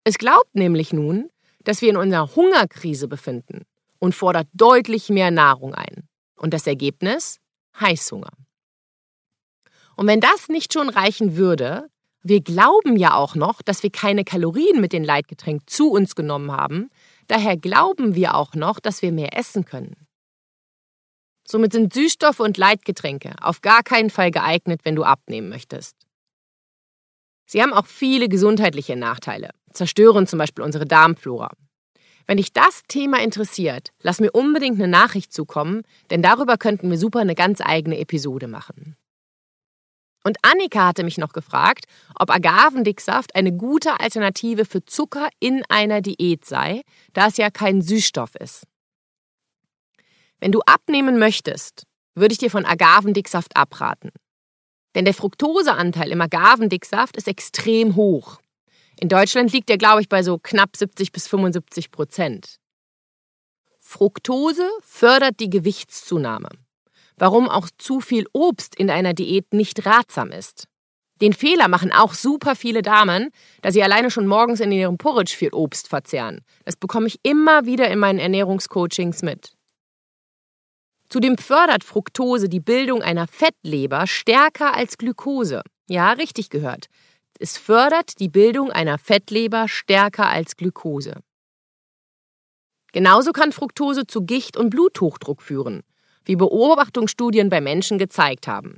Es 0.05 0.19
glaubt 0.19 0.55
nämlich 0.55 0.93
nun, 0.93 1.31
dass 1.64 1.83
wir 1.83 1.90
in 1.90 1.97
einer 1.97 2.35
Hungerkrise 2.35 3.09
befinden 3.09 3.64
und 3.99 4.14
fordert 4.14 4.49
deutlich 4.52 5.09
mehr 5.09 5.31
Nahrung 5.31 5.75
ein. 5.75 6.09
Und 6.37 6.55
das 6.55 6.67
Ergebnis? 6.67 7.38
Heißhunger. 7.78 8.33
Und 9.97 10.07
wenn 10.07 10.21
das 10.21 10.49
nicht 10.49 10.73
schon 10.73 10.88
reichen 10.88 11.37
würde, 11.37 11.88
wir 12.23 12.40
glauben 12.40 12.97
ja 12.97 13.14
auch 13.14 13.35
noch, 13.35 13.62
dass 13.62 13.83
wir 13.83 13.90
keine 13.90 14.25
Kalorien 14.25 14.81
mit 14.81 14.93
den 14.93 15.05
Leitgetränken 15.05 15.67
zu 15.67 15.90
uns 15.90 16.14
genommen 16.14 16.52
haben, 16.52 16.90
daher 17.26 17.57
glauben 17.57 18.14
wir 18.14 18.35
auch 18.35 18.55
noch, 18.55 18.81
dass 18.81 19.02
wir 19.02 19.12
mehr 19.12 19.37
essen 19.37 19.64
können. 19.64 19.97
Somit 21.47 21.73
sind 21.73 21.95
Süßstoffe 21.95 22.40
und 22.40 22.59
Leitgetränke 22.59 23.35
auf 23.40 23.62
gar 23.62 23.83
keinen 23.83 24.11
Fall 24.11 24.31
geeignet, 24.31 24.81
wenn 24.85 24.97
du 24.97 25.05
abnehmen 25.05 25.49
möchtest. 25.49 25.97
Sie 27.47 27.62
haben 27.62 27.73
auch 27.73 27.87
viele 27.87 28.28
gesundheitliche 28.28 28.97
Nachteile, 28.97 29.50
zerstören 29.73 30.26
zum 30.26 30.38
Beispiel 30.38 30.62
unsere 30.62 30.85
Darmflora. 30.85 31.50
Wenn 32.29 32.37
dich 32.37 32.53
das 32.53 32.83
Thema 32.89 33.23
interessiert, 33.23 33.89
lass 34.03 34.21
mir 34.21 34.31
unbedingt 34.33 34.79
eine 34.79 34.87
Nachricht 34.87 35.33
zukommen, 35.33 35.83
denn 36.11 36.21
darüber 36.21 36.59
könnten 36.59 36.91
wir 36.91 36.99
super 36.99 37.21
eine 37.21 37.35
ganz 37.35 37.63
eigene 37.63 37.99
Episode 37.99 38.49
machen. 38.49 38.97
Und 40.25 40.37
Annika 40.43 40.89
hatte 40.89 41.05
mich 41.05 41.17
noch 41.17 41.33
gefragt, 41.33 41.87
ob 42.15 42.31
Agavendicksaft 42.31 43.35
eine 43.35 43.51
gute 43.51 43.99
Alternative 43.99 44.67
für 44.67 44.85
Zucker 44.85 45.31
in 45.41 45.63
einer 45.71 46.03
Diät 46.03 46.45
sei, 46.45 46.83
da 47.15 47.29
es 47.29 47.39
ja 47.39 47.49
kein 47.51 47.81
Süßstoff 47.81 48.35
ist. 48.35 48.65
Wenn 50.39 50.53
du 50.53 50.61
abnehmen 50.67 51.19
möchtest, 51.19 51.85
würde 52.15 52.33
ich 52.33 52.39
dir 52.39 52.51
von 52.51 52.67
Agavendicksaft 52.67 53.57
abraten. 53.57 54.11
Denn 54.95 55.07
der 55.07 55.15
Fructoseanteil 55.15 56.11
im 56.11 56.21
Agavendicksaft 56.21 57.17
ist 57.17 57.27
extrem 57.27 57.97
hoch. 57.97 58.39
In 59.00 59.09
Deutschland 59.09 59.52
liegt 59.52 59.71
er, 59.71 59.78
glaube 59.78 60.00
ich, 60.00 60.09
bei 60.09 60.23
so 60.23 60.38
knapp 60.38 60.76
70 60.76 61.12
bis 61.12 61.28
75 61.28 61.90
Prozent. 61.90 62.57
Fructose 63.78 64.69
fördert 64.83 65.40
die 65.40 65.50
Gewichtszunahme 65.50 66.49
warum 67.19 67.49
auch 67.49 67.69
zu 67.78 68.00
viel 68.00 68.26
Obst 68.33 68.75
in 68.75 68.90
einer 68.90 69.14
Diät 69.14 69.52
nicht 69.52 69.85
ratsam 69.87 70.31
ist. 70.31 70.67
Den 71.21 71.33
Fehler 71.33 71.67
machen 71.67 71.93
auch 71.93 72.14
super 72.14 72.55
viele 72.55 72.81
Damen, 72.81 73.31
da 73.62 73.73
sie 73.73 73.83
alleine 73.83 74.11
schon 74.11 74.28
morgens 74.28 74.61
in 74.61 74.71
ihrem 74.71 74.99
Porridge 74.99 75.35
viel 75.37 75.52
Obst 75.52 75.88
verzehren. 75.88 76.43
Das 76.64 76.76
bekomme 76.76 77.09
ich 77.09 77.19
immer 77.25 77.67
wieder 77.67 77.88
in 77.90 77.99
meinen 77.99 78.21
Ernährungscoachings 78.21 79.23
mit. 79.23 79.52
Zudem 81.09 81.37
fördert 81.37 81.83
Fructose 81.83 82.49
die 82.49 82.61
Bildung 82.61 83.02
einer 83.02 83.26
Fettleber 83.26 84.07
stärker 84.07 84.76
als 84.76 84.97
Glukose. 84.97 85.62
Ja, 85.88 86.12
richtig 86.12 86.50
gehört. 86.50 86.87
Es 87.38 87.57
fördert 87.57 88.18
die 88.21 88.28
Bildung 88.28 88.71
einer 88.71 88.99
Fettleber 88.99 89.68
stärker 89.68 90.28
als 90.28 90.57
Glukose. 90.57 91.21
Genauso 92.92 93.33
kann 93.33 93.52
Fructose 93.52 94.07
zu 94.07 94.23
Gicht 94.23 94.57
und 94.57 94.71
Bluthochdruck 94.71 95.42
führen 95.42 95.83
wie 96.28 96.37
Beobachtungsstudien 96.37 97.49
bei 97.49 97.61
Menschen 97.61 97.99
gezeigt 97.99 98.47
haben. 98.47 98.76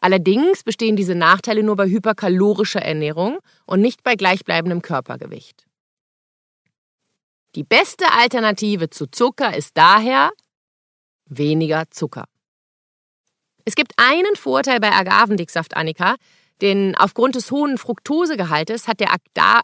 Allerdings 0.00 0.62
bestehen 0.62 0.96
diese 0.96 1.14
Nachteile 1.14 1.62
nur 1.62 1.76
bei 1.76 1.88
hyperkalorischer 1.88 2.80
Ernährung 2.80 3.38
und 3.66 3.80
nicht 3.80 4.02
bei 4.02 4.14
gleichbleibendem 4.14 4.80
Körpergewicht. 4.80 5.66
Die 7.56 7.64
beste 7.64 8.10
Alternative 8.12 8.90
zu 8.90 9.06
Zucker 9.10 9.54
ist 9.56 9.76
daher 9.76 10.30
weniger 11.26 11.84
Zucker. 11.90 12.24
Es 13.64 13.74
gibt 13.74 13.92
einen 13.96 14.34
Vorteil 14.36 14.80
bei 14.80 14.90
Agavendicksaft, 14.90 15.76
Annika, 15.76 16.16
denn 16.62 16.94
aufgrund 16.96 17.34
des 17.34 17.50
hohen 17.50 17.76
Fructosegehaltes 17.76 18.88
hat 18.88 19.00
der 19.00 19.14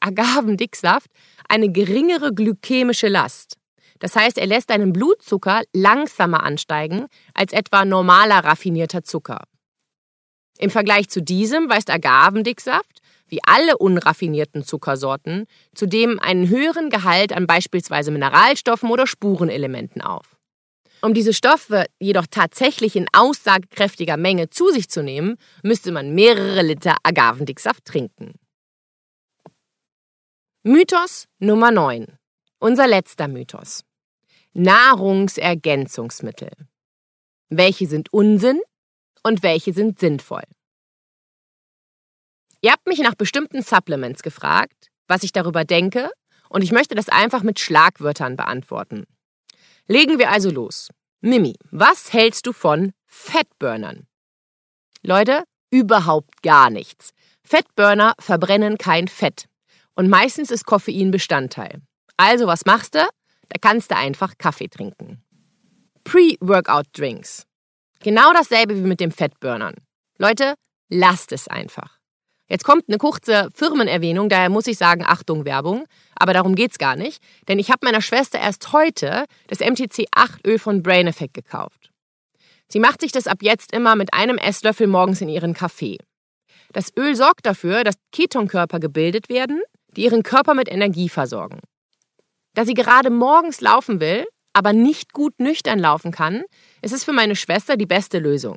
Agavendicksaft 0.00 1.11
eine 1.49 1.71
geringere 1.71 2.35
glykämische 2.35 3.09
Last. 3.09 3.57
Das 4.00 4.14
heißt, 4.14 4.38
er 4.38 4.47
lässt 4.47 4.71
deinen 4.71 4.93
Blutzucker 4.93 5.62
langsamer 5.73 6.43
ansteigen 6.43 7.07
als 7.35 7.52
etwa 7.52 7.85
normaler 7.85 8.45
raffinierter 8.45 9.02
Zucker. 9.02 9.43
Im 10.59 10.71
Vergleich 10.71 11.09
zu 11.09 11.23
diesem 11.23 11.69
weist 11.71 11.90
Agavendicksaft, 11.90 13.00
wie 13.28 13.38
alle 13.47 13.78
unraffinierten 13.78 14.64
Zuckersorten, 14.64 15.47
zudem 15.75 16.19
einen 16.19 16.49
höheren 16.49 16.90
Gehalt 16.90 17.33
an 17.33 17.47
beispielsweise 17.47 18.11
Mineralstoffen 18.11 18.90
oder 18.90 19.07
Spurenelementen 19.07 20.02
auf. 20.02 20.38
Um 21.00 21.14
diese 21.14 21.33
Stoffe 21.33 21.87
jedoch 22.00 22.26
tatsächlich 22.28 22.97
in 22.97 23.07
aussagekräftiger 23.12 24.17
Menge 24.17 24.50
zu 24.50 24.71
sich 24.71 24.88
zu 24.88 25.02
nehmen, 25.02 25.37
müsste 25.62 25.93
man 25.93 26.12
mehrere 26.14 26.62
Liter 26.62 26.97
Agavendicksaft 27.05 27.85
trinken. 27.85 28.35
Mythos 30.64 31.28
Nummer 31.38 31.71
9. 31.71 32.19
Unser 32.59 32.88
letzter 32.88 33.28
Mythos. 33.28 33.85
Nahrungsergänzungsmittel. 34.55 36.50
Welche 37.49 37.87
sind 37.87 38.12
Unsinn 38.12 38.61
und 39.23 39.45
welche 39.45 39.73
sind 39.73 40.00
sinnvoll? 40.00 40.43
Ihr 42.61 42.73
habt 42.73 42.89
mich 42.89 42.99
nach 42.99 43.15
bestimmten 43.15 43.63
Supplements 43.63 44.23
gefragt, 44.23 44.91
was 45.06 45.23
ich 45.23 45.30
darüber 45.30 45.65
denke, 45.65 46.11
und 46.49 46.63
ich 46.63 46.73
möchte 46.73 46.97
das 46.97 47.08
einfach 47.08 47.45
mit 47.45 47.61
Schlagwörtern 47.61 48.34
beantworten. 48.37 49.06
Legen 49.88 50.18
wir 50.18 50.30
also 50.30 50.50
los. 50.50 50.90
Mimi, 51.22 51.54
was 51.70 52.12
hältst 52.12 52.46
du 52.46 52.52
von 52.52 52.92
Fettburnern? 53.06 54.06
Leute, 55.02 55.44
überhaupt 55.70 56.42
gar 56.42 56.68
nichts. 56.68 57.12
Fettburner 57.42 58.12
verbrennen 58.20 58.76
kein 58.76 59.08
Fett. 59.08 59.46
Und 59.94 60.10
meistens 60.10 60.50
ist 60.50 60.66
Koffein 60.66 61.10
Bestandteil. 61.10 61.80
Also 62.18 62.46
was 62.46 62.66
machst 62.66 62.94
du? 62.94 62.98
Da 62.98 63.58
kannst 63.60 63.90
du 63.90 63.96
einfach 63.96 64.36
Kaffee 64.36 64.68
trinken. 64.68 65.22
Pre-Workout-Drinks. 66.04 67.46
Genau 68.00 68.32
dasselbe 68.34 68.76
wie 68.76 68.86
mit 68.86 69.00
dem 69.00 69.10
Fettburnern. 69.10 69.74
Leute, 70.18 70.54
lasst 70.90 71.32
es 71.32 71.48
einfach. 71.48 71.98
Jetzt 72.49 72.65
kommt 72.65 72.84
eine 72.89 72.97
kurze 72.97 73.50
Firmenerwähnung, 73.54 74.30
daher 74.30 74.49
muss 74.49 74.67
ich 74.67 74.78
sagen, 74.78 75.04
Achtung, 75.06 75.45
Werbung. 75.45 75.84
Aber 76.17 76.32
darum 76.32 76.54
geht's 76.54 76.78
gar 76.78 76.97
nicht, 76.97 77.23
denn 77.47 77.58
ich 77.58 77.71
habe 77.71 77.84
meiner 77.84 78.00
Schwester 78.00 78.39
erst 78.39 78.73
heute 78.73 79.26
das 79.49 79.61
MTC 79.61 80.06
8 80.13 80.47
Öl 80.47 80.58
von 80.58 80.82
Brain 80.82 81.06
Effect 81.06 81.34
gekauft. 81.34 81.91
Sie 82.67 82.80
macht 82.80 83.00
sich 83.00 83.13
das 83.13 83.26
ab 83.26 83.39
jetzt 83.43 83.73
immer 83.73 83.97
mit 83.97 84.15
einem 84.15 84.39
Esslöffel 84.39 84.87
morgens 84.87 85.21
in 85.21 85.28
ihren 85.28 85.54
Kaffee. 85.54 85.99
Das 86.73 86.93
Öl 86.97 87.15
sorgt 87.17 87.47
dafür, 87.47 87.84
dass 87.84 87.97
Ketonkörper 88.13 88.80
gebildet 88.80 89.28
werden, 89.28 89.63
die 89.97 90.04
ihren 90.04 90.23
Körper 90.23 90.54
mit 90.54 90.71
Energie 90.71 91.08
versorgen. 91.08 91.61
Da 92.54 92.65
sie 92.65 92.75
gerade 92.75 93.11
morgens 93.11 93.61
laufen 93.61 94.00
will, 94.00 94.26
aber 94.52 94.73
nicht 94.73 95.13
gut 95.13 95.39
nüchtern 95.39 95.78
laufen 95.78 96.13
kann, 96.13 96.45
ist 96.82 96.93
es 96.93 97.04
für 97.04 97.13
meine 97.13 97.37
Schwester 97.37 97.76
die 97.76 97.87
beste 97.87 98.19
Lösung. 98.19 98.56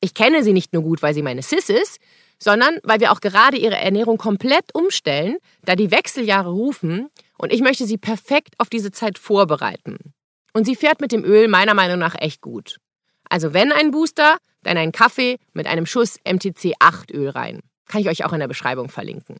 Ich 0.00 0.14
kenne 0.14 0.44
sie 0.44 0.52
nicht 0.52 0.72
nur 0.72 0.82
gut, 0.82 1.02
weil 1.02 1.14
sie 1.14 1.22
meine 1.22 1.42
Sis 1.42 1.68
ist, 1.68 1.98
sondern 2.38 2.78
weil 2.82 3.00
wir 3.00 3.12
auch 3.12 3.20
gerade 3.20 3.56
ihre 3.56 3.76
Ernährung 3.76 4.18
komplett 4.18 4.74
umstellen, 4.74 5.38
da 5.62 5.76
die 5.76 5.90
Wechseljahre 5.90 6.50
rufen 6.50 7.08
und 7.36 7.52
ich 7.52 7.60
möchte 7.60 7.86
sie 7.86 7.98
perfekt 7.98 8.54
auf 8.58 8.70
diese 8.70 8.92
Zeit 8.92 9.18
vorbereiten. 9.18 10.14
Und 10.52 10.64
sie 10.64 10.76
fährt 10.76 11.00
mit 11.00 11.12
dem 11.12 11.24
Öl 11.24 11.48
meiner 11.48 11.74
Meinung 11.74 11.98
nach 11.98 12.14
echt 12.18 12.40
gut. 12.40 12.78
Also 13.28 13.52
wenn 13.52 13.72
ein 13.72 13.90
Booster, 13.90 14.38
dann 14.62 14.76
ein 14.76 14.92
Kaffee 14.92 15.38
mit 15.52 15.66
einem 15.66 15.86
Schuss 15.86 16.18
MTC 16.24 16.74
8 16.78 17.10
Öl 17.12 17.28
rein. 17.28 17.60
Kann 17.86 18.00
ich 18.00 18.08
euch 18.08 18.24
auch 18.24 18.32
in 18.32 18.40
der 18.40 18.48
Beschreibung 18.48 18.88
verlinken. 18.88 19.36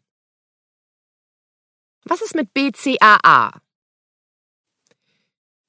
Was 2.03 2.21
ist 2.21 2.35
mit 2.35 2.53
BCAA? 2.53 3.59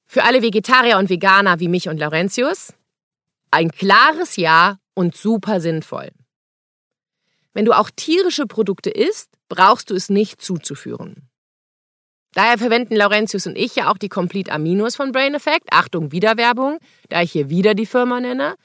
Für 0.07 0.23
alle 0.23 0.41
Vegetarier 0.41 0.97
und 0.97 1.09
Veganer 1.09 1.59
wie 1.59 1.67
mich 1.67 1.87
und 1.89 1.97
Laurentius 1.97 2.73
ein 3.51 3.71
klares 3.71 4.37
Ja 4.37 4.77
und 4.93 5.15
super 5.15 5.59
sinnvoll. 5.59 6.11
Wenn 7.53 7.65
du 7.65 7.73
auch 7.73 7.89
tierische 7.95 8.45
Produkte 8.45 8.89
isst, 8.89 9.29
brauchst 9.49 9.89
du 9.89 9.95
es 9.95 10.09
nicht 10.09 10.41
zuzuführen. 10.41 11.29
Daher 12.33 12.57
verwenden 12.57 12.95
Laurentius 12.95 13.45
und 13.45 13.57
ich 13.57 13.75
ja 13.75 13.91
auch 13.91 13.97
die 13.97 14.07
Complete 14.07 14.51
Aminos 14.51 14.95
von 14.95 15.11
Brain 15.11 15.33
Effect. 15.33 15.67
Achtung, 15.71 16.13
Wiederwerbung, 16.13 16.79
da 17.09 17.21
ich 17.21 17.33
hier 17.33 17.49
wieder 17.49 17.73
die 17.73 17.85
Firma 17.85 18.21
nenne. 18.21 18.55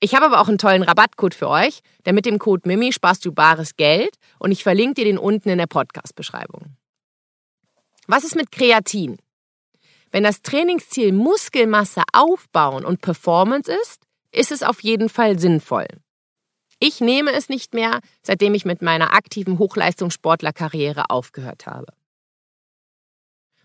Ich 0.00 0.14
habe 0.14 0.26
aber 0.26 0.40
auch 0.40 0.46
einen 0.46 0.58
tollen 0.58 0.84
Rabattcode 0.84 1.34
für 1.34 1.48
euch, 1.48 1.80
denn 2.06 2.14
mit 2.14 2.26
dem 2.26 2.38
Code 2.38 2.68
MIMI 2.68 2.92
sparst 2.92 3.24
du 3.24 3.32
bares 3.32 3.74
Geld 3.74 4.14
und 4.38 4.52
ich 4.52 4.62
verlinke 4.62 4.94
dir 4.94 5.04
den 5.04 5.18
unten 5.18 5.48
in 5.48 5.58
der 5.58 5.66
Podcast-Beschreibung. 5.66 6.76
Was 8.06 8.22
ist 8.22 8.36
mit 8.36 8.52
Kreatin? 8.52 9.18
Wenn 10.12 10.22
das 10.22 10.40
Trainingsziel 10.40 11.12
Muskelmasse 11.12 12.02
aufbauen 12.12 12.84
und 12.84 13.02
Performance 13.02 13.70
ist, 13.70 14.02
ist 14.30 14.52
es 14.52 14.62
auf 14.62 14.80
jeden 14.82 15.08
Fall 15.08 15.38
sinnvoll. 15.40 15.86
Ich 16.80 17.00
nehme 17.00 17.32
es 17.32 17.48
nicht 17.48 17.74
mehr, 17.74 18.00
seitdem 18.22 18.54
ich 18.54 18.64
mit 18.64 18.82
meiner 18.82 19.12
aktiven 19.12 19.58
Hochleistungssportlerkarriere 19.58 21.10
aufgehört 21.10 21.66
habe. 21.66 21.92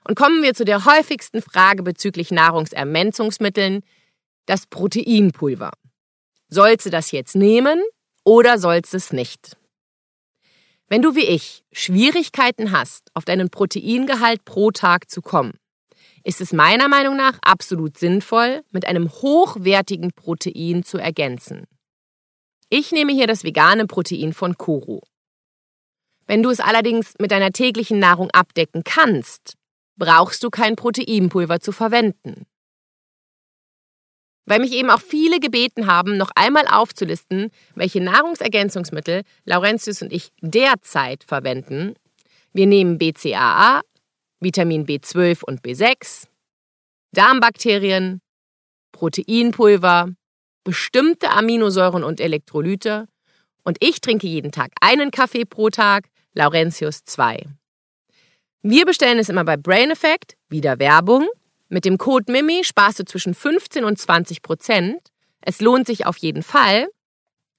Und 0.05 0.15
kommen 0.15 0.43
wir 0.43 0.53
zu 0.53 0.65
der 0.65 0.85
häufigsten 0.85 1.41
Frage 1.41 1.83
bezüglich 1.83 2.31
Nahrungsergänzungsmitteln, 2.31 3.81
das 4.45 4.65
Proteinpulver. 4.67 5.71
Sollst 6.49 6.85
du 6.85 6.89
das 6.89 7.11
jetzt 7.11 7.35
nehmen 7.35 7.81
oder 8.23 8.57
sollst 8.57 8.93
du 8.93 8.97
es 8.97 9.13
nicht? 9.13 9.57
Wenn 10.89 11.01
du 11.01 11.15
wie 11.15 11.25
ich 11.25 11.63
Schwierigkeiten 11.71 12.71
hast, 12.71 13.09
auf 13.13 13.25
deinen 13.25 13.49
Proteingehalt 13.49 14.43
pro 14.43 14.71
Tag 14.71 15.09
zu 15.09 15.21
kommen, 15.21 15.53
ist 16.23 16.41
es 16.41 16.53
meiner 16.53 16.87
Meinung 16.87 17.15
nach 17.15 17.39
absolut 17.41 17.97
sinnvoll, 17.97 18.63
mit 18.71 18.85
einem 18.85 19.09
hochwertigen 19.11 20.11
Protein 20.13 20.83
zu 20.83 20.97
ergänzen. 20.97 21.65
Ich 22.75 22.91
nehme 22.91 23.13
hier 23.13 23.27
das 23.27 23.43
vegane 23.43 23.85
Protein 23.85 24.33
von 24.33 24.57
Koro. 24.57 25.03
Wenn 26.25 26.41
du 26.41 26.49
es 26.49 26.59
allerdings 26.59 27.13
mit 27.19 27.29
deiner 27.29 27.51
täglichen 27.51 27.99
Nahrung 27.99 28.31
abdecken 28.31 28.83
kannst, 28.83 29.53
brauchst 29.95 30.43
du 30.43 30.49
kein 30.49 30.75
Proteinpulver 30.75 31.59
zu 31.59 31.71
verwenden. 31.71 32.47
Weil 34.47 34.57
mich 34.57 34.71
eben 34.71 34.89
auch 34.89 35.01
viele 35.01 35.39
gebeten 35.39 35.85
haben, 35.85 36.17
noch 36.17 36.31
einmal 36.33 36.65
aufzulisten, 36.65 37.51
welche 37.75 38.01
Nahrungsergänzungsmittel 38.01 39.21
Laurentius 39.45 40.01
und 40.01 40.11
ich 40.11 40.31
derzeit 40.41 41.23
verwenden. 41.25 41.93
Wir 42.53 42.65
nehmen 42.65 42.97
BCAA, 42.97 43.81
Vitamin 44.39 44.87
B12 44.87 45.43
und 45.43 45.61
B6, 45.61 46.25
Darmbakterien, 47.11 48.19
Proteinpulver, 48.93 50.15
bestimmte 50.63 51.29
Aminosäuren 51.29 52.03
und 52.03 52.19
Elektrolyte 52.19 53.07
Und 53.63 53.77
ich 53.79 54.01
trinke 54.01 54.27
jeden 54.27 54.51
Tag 54.51 54.71
einen 54.81 55.11
Kaffee 55.11 55.45
pro 55.45 55.69
Tag, 55.69 56.09
Laurentius 56.33 57.05
zwei. 57.05 57.45
Wir 58.61 58.85
bestellen 58.85 59.19
es 59.19 59.29
immer 59.29 59.43
bei 59.43 59.57
Brain 59.57 59.91
Effect, 59.91 60.35
wieder 60.49 60.79
Werbung. 60.79 61.27
Mit 61.69 61.85
dem 61.85 61.97
Code 61.97 62.31
MIMI 62.31 62.63
sparst 62.63 62.99
du 62.99 63.05
zwischen 63.05 63.33
15 63.33 63.83
und 63.83 63.99
20 63.99 64.41
Prozent. 64.41 64.99
Es 65.41 65.59
lohnt 65.59 65.87
sich 65.87 66.05
auf 66.05 66.17
jeden 66.17 66.43
Fall. 66.43 66.87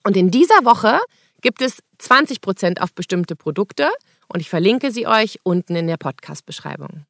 Und 0.05 0.17
in 0.17 0.31
dieser 0.31 0.65
Woche 0.65 1.01
gibt 1.41 1.61
es 1.63 1.83
20 1.99 2.41
Prozent 2.41 2.81
auf 2.81 2.95
bestimmte 2.95 3.37
Produkte 3.37 3.91
und 4.29 4.41
ich 4.41 4.49
verlinke 4.49 4.91
sie 4.91 5.07
euch 5.07 5.39
unten 5.43 5.77
in 5.77 5.87
der 5.87 5.97
Podcast-Beschreibung. 5.97 7.07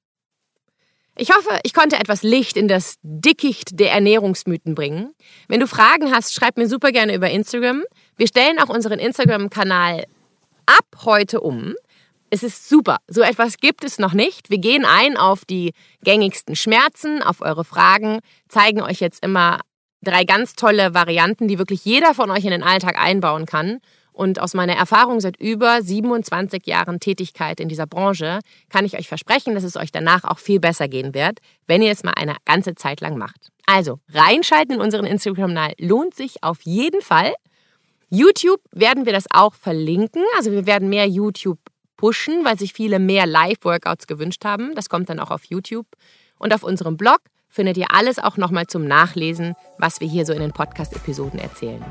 Ich 1.17 1.31
hoffe, 1.31 1.61
ich 1.63 1.73
konnte 1.75 1.97
etwas 1.97 2.25
Licht 2.25 2.57
in 2.57 2.67
das 2.67 2.97
Dickicht 3.03 3.79
der 3.79 3.93
Ernährungsmythen 3.93 4.75
bringen. 4.75 5.15
Wenn 5.47 5.61
du 5.61 5.69
Fragen 5.69 6.13
hast, 6.13 6.35
schreib 6.35 6.57
mir 6.57 6.69
super 6.69 6.91
gerne 6.91 7.15
über 7.15 7.31
Instagram. 7.31 7.85
Wir 8.17 8.27
stellen 8.27 8.59
auch 8.59 8.69
unseren 8.69 8.99
Instagram-Kanal 8.99 10.07
ab 10.67 11.05
heute 11.05 11.41
um. 11.41 11.75
Es 12.31 12.43
ist 12.43 12.69
super. 12.69 12.97
So 13.07 13.23
etwas 13.23 13.59
gibt 13.59 13.85
es 13.85 14.01
noch 14.01 14.13
nicht. 14.13 14.51
Wir 14.51 14.59
gehen 14.59 14.85
ein 14.85 15.17
auf 15.17 15.45
die 15.45 15.73
gängigsten 16.03 16.57
Schmerzen, 16.57 17.23
auf 17.23 17.43
eure 17.43 17.65
Fragen, 17.65 18.19
zeigen 18.49 18.83
euch 18.83 18.99
jetzt 18.99 19.25
immer 19.25 19.61
drei 20.03 20.25
ganz 20.25 20.55
tolle 20.55 20.95
Varianten, 20.95 21.47
die 21.47 21.59
wirklich 21.61 21.85
jeder 21.85 22.15
von 22.15 22.31
euch 22.33 22.45
in 22.45 22.51
den 22.51 22.65
Alltag 22.65 22.99
einbauen 22.99 23.47
kann. 23.47 23.79
Und 24.15 24.39
aus 24.41 24.55
meiner 24.55 24.77
Erfahrung 24.77 25.19
seit 25.19 25.41
über 25.41 25.83
27 25.83 26.65
Jahren 26.69 27.01
Tätigkeit 27.01 27.59
in 27.59 27.69
dieser 27.69 27.87
Branche 27.87 28.39
kann 28.71 28.85
ich 28.85 28.97
euch 28.97 29.09
versprechen, 29.09 29.55
dass 29.55 29.65
es 29.65 29.77
euch 29.77 29.91
danach 29.91 30.23
auch 30.23 30.39
viel 30.39 30.61
besser 30.61 30.87
gehen 30.87 31.15
wird, 31.15 31.41
wenn 31.67 31.83
ihr 31.83 31.91
es 31.91 32.05
mal 32.05 32.15
eine 32.17 32.37
ganze 32.45 32.77
Zeit 32.77 33.01
lang 33.01 33.19
macht. 33.19 33.51
Also 33.67 33.99
reinschalten 34.13 34.77
in 34.77 34.81
unseren 34.81 35.05
Instagram-Kanal 35.05 35.73
lohnt 35.81 36.15
sich 36.15 36.45
auf 36.45 36.63
jeden 36.63 37.03
Fall. 37.03 37.35
YouTube 38.09 38.61
werden 38.71 39.05
wir 39.05 39.13
das 39.13 39.25
auch 39.35 39.55
verlinken. 39.55 40.23
Also 40.37 40.53
wir 40.53 40.65
werden 40.65 40.89
mehr 40.89 41.09
YouTube 41.09 41.59
pushen, 41.97 42.45
weil 42.45 42.57
sich 42.57 42.73
viele 42.73 43.01
mehr 43.01 43.27
Live-Workouts 43.27 44.07
gewünscht 44.07 44.45
haben. 44.45 44.77
Das 44.77 44.89
kommt 44.89 45.09
dann 45.09 45.19
auch 45.19 45.33
auf 45.33 45.45
YouTube. 45.47 45.87
Und 46.39 46.55
auf 46.55 46.63
unserem 46.63 46.97
Blog 46.97 47.19
findet 47.49 47.77
ihr 47.77 47.87
alles 47.91 48.21
auch 48.21 48.37
nochmal 48.37 48.69
zum 48.69 48.85
Nachlesen, 48.85 49.55
was 49.79 50.01
wir 50.01 50.07
hier 50.07 50.25
so 50.25 50.33
in 50.33 50.41
den 50.41 50.53
Podcast-Episoden 50.53 51.41
erzählen. 51.41 51.85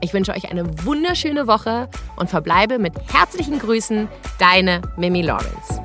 Ich 0.00 0.14
wünsche 0.14 0.32
euch 0.32 0.50
eine 0.50 0.84
wunderschöne 0.84 1.46
Woche 1.46 1.88
und 2.16 2.30
verbleibe 2.30 2.78
mit 2.78 2.94
herzlichen 3.12 3.58
Grüßen, 3.58 4.08
deine 4.38 4.80
Mimi 4.96 5.22
Lawrence. 5.22 5.82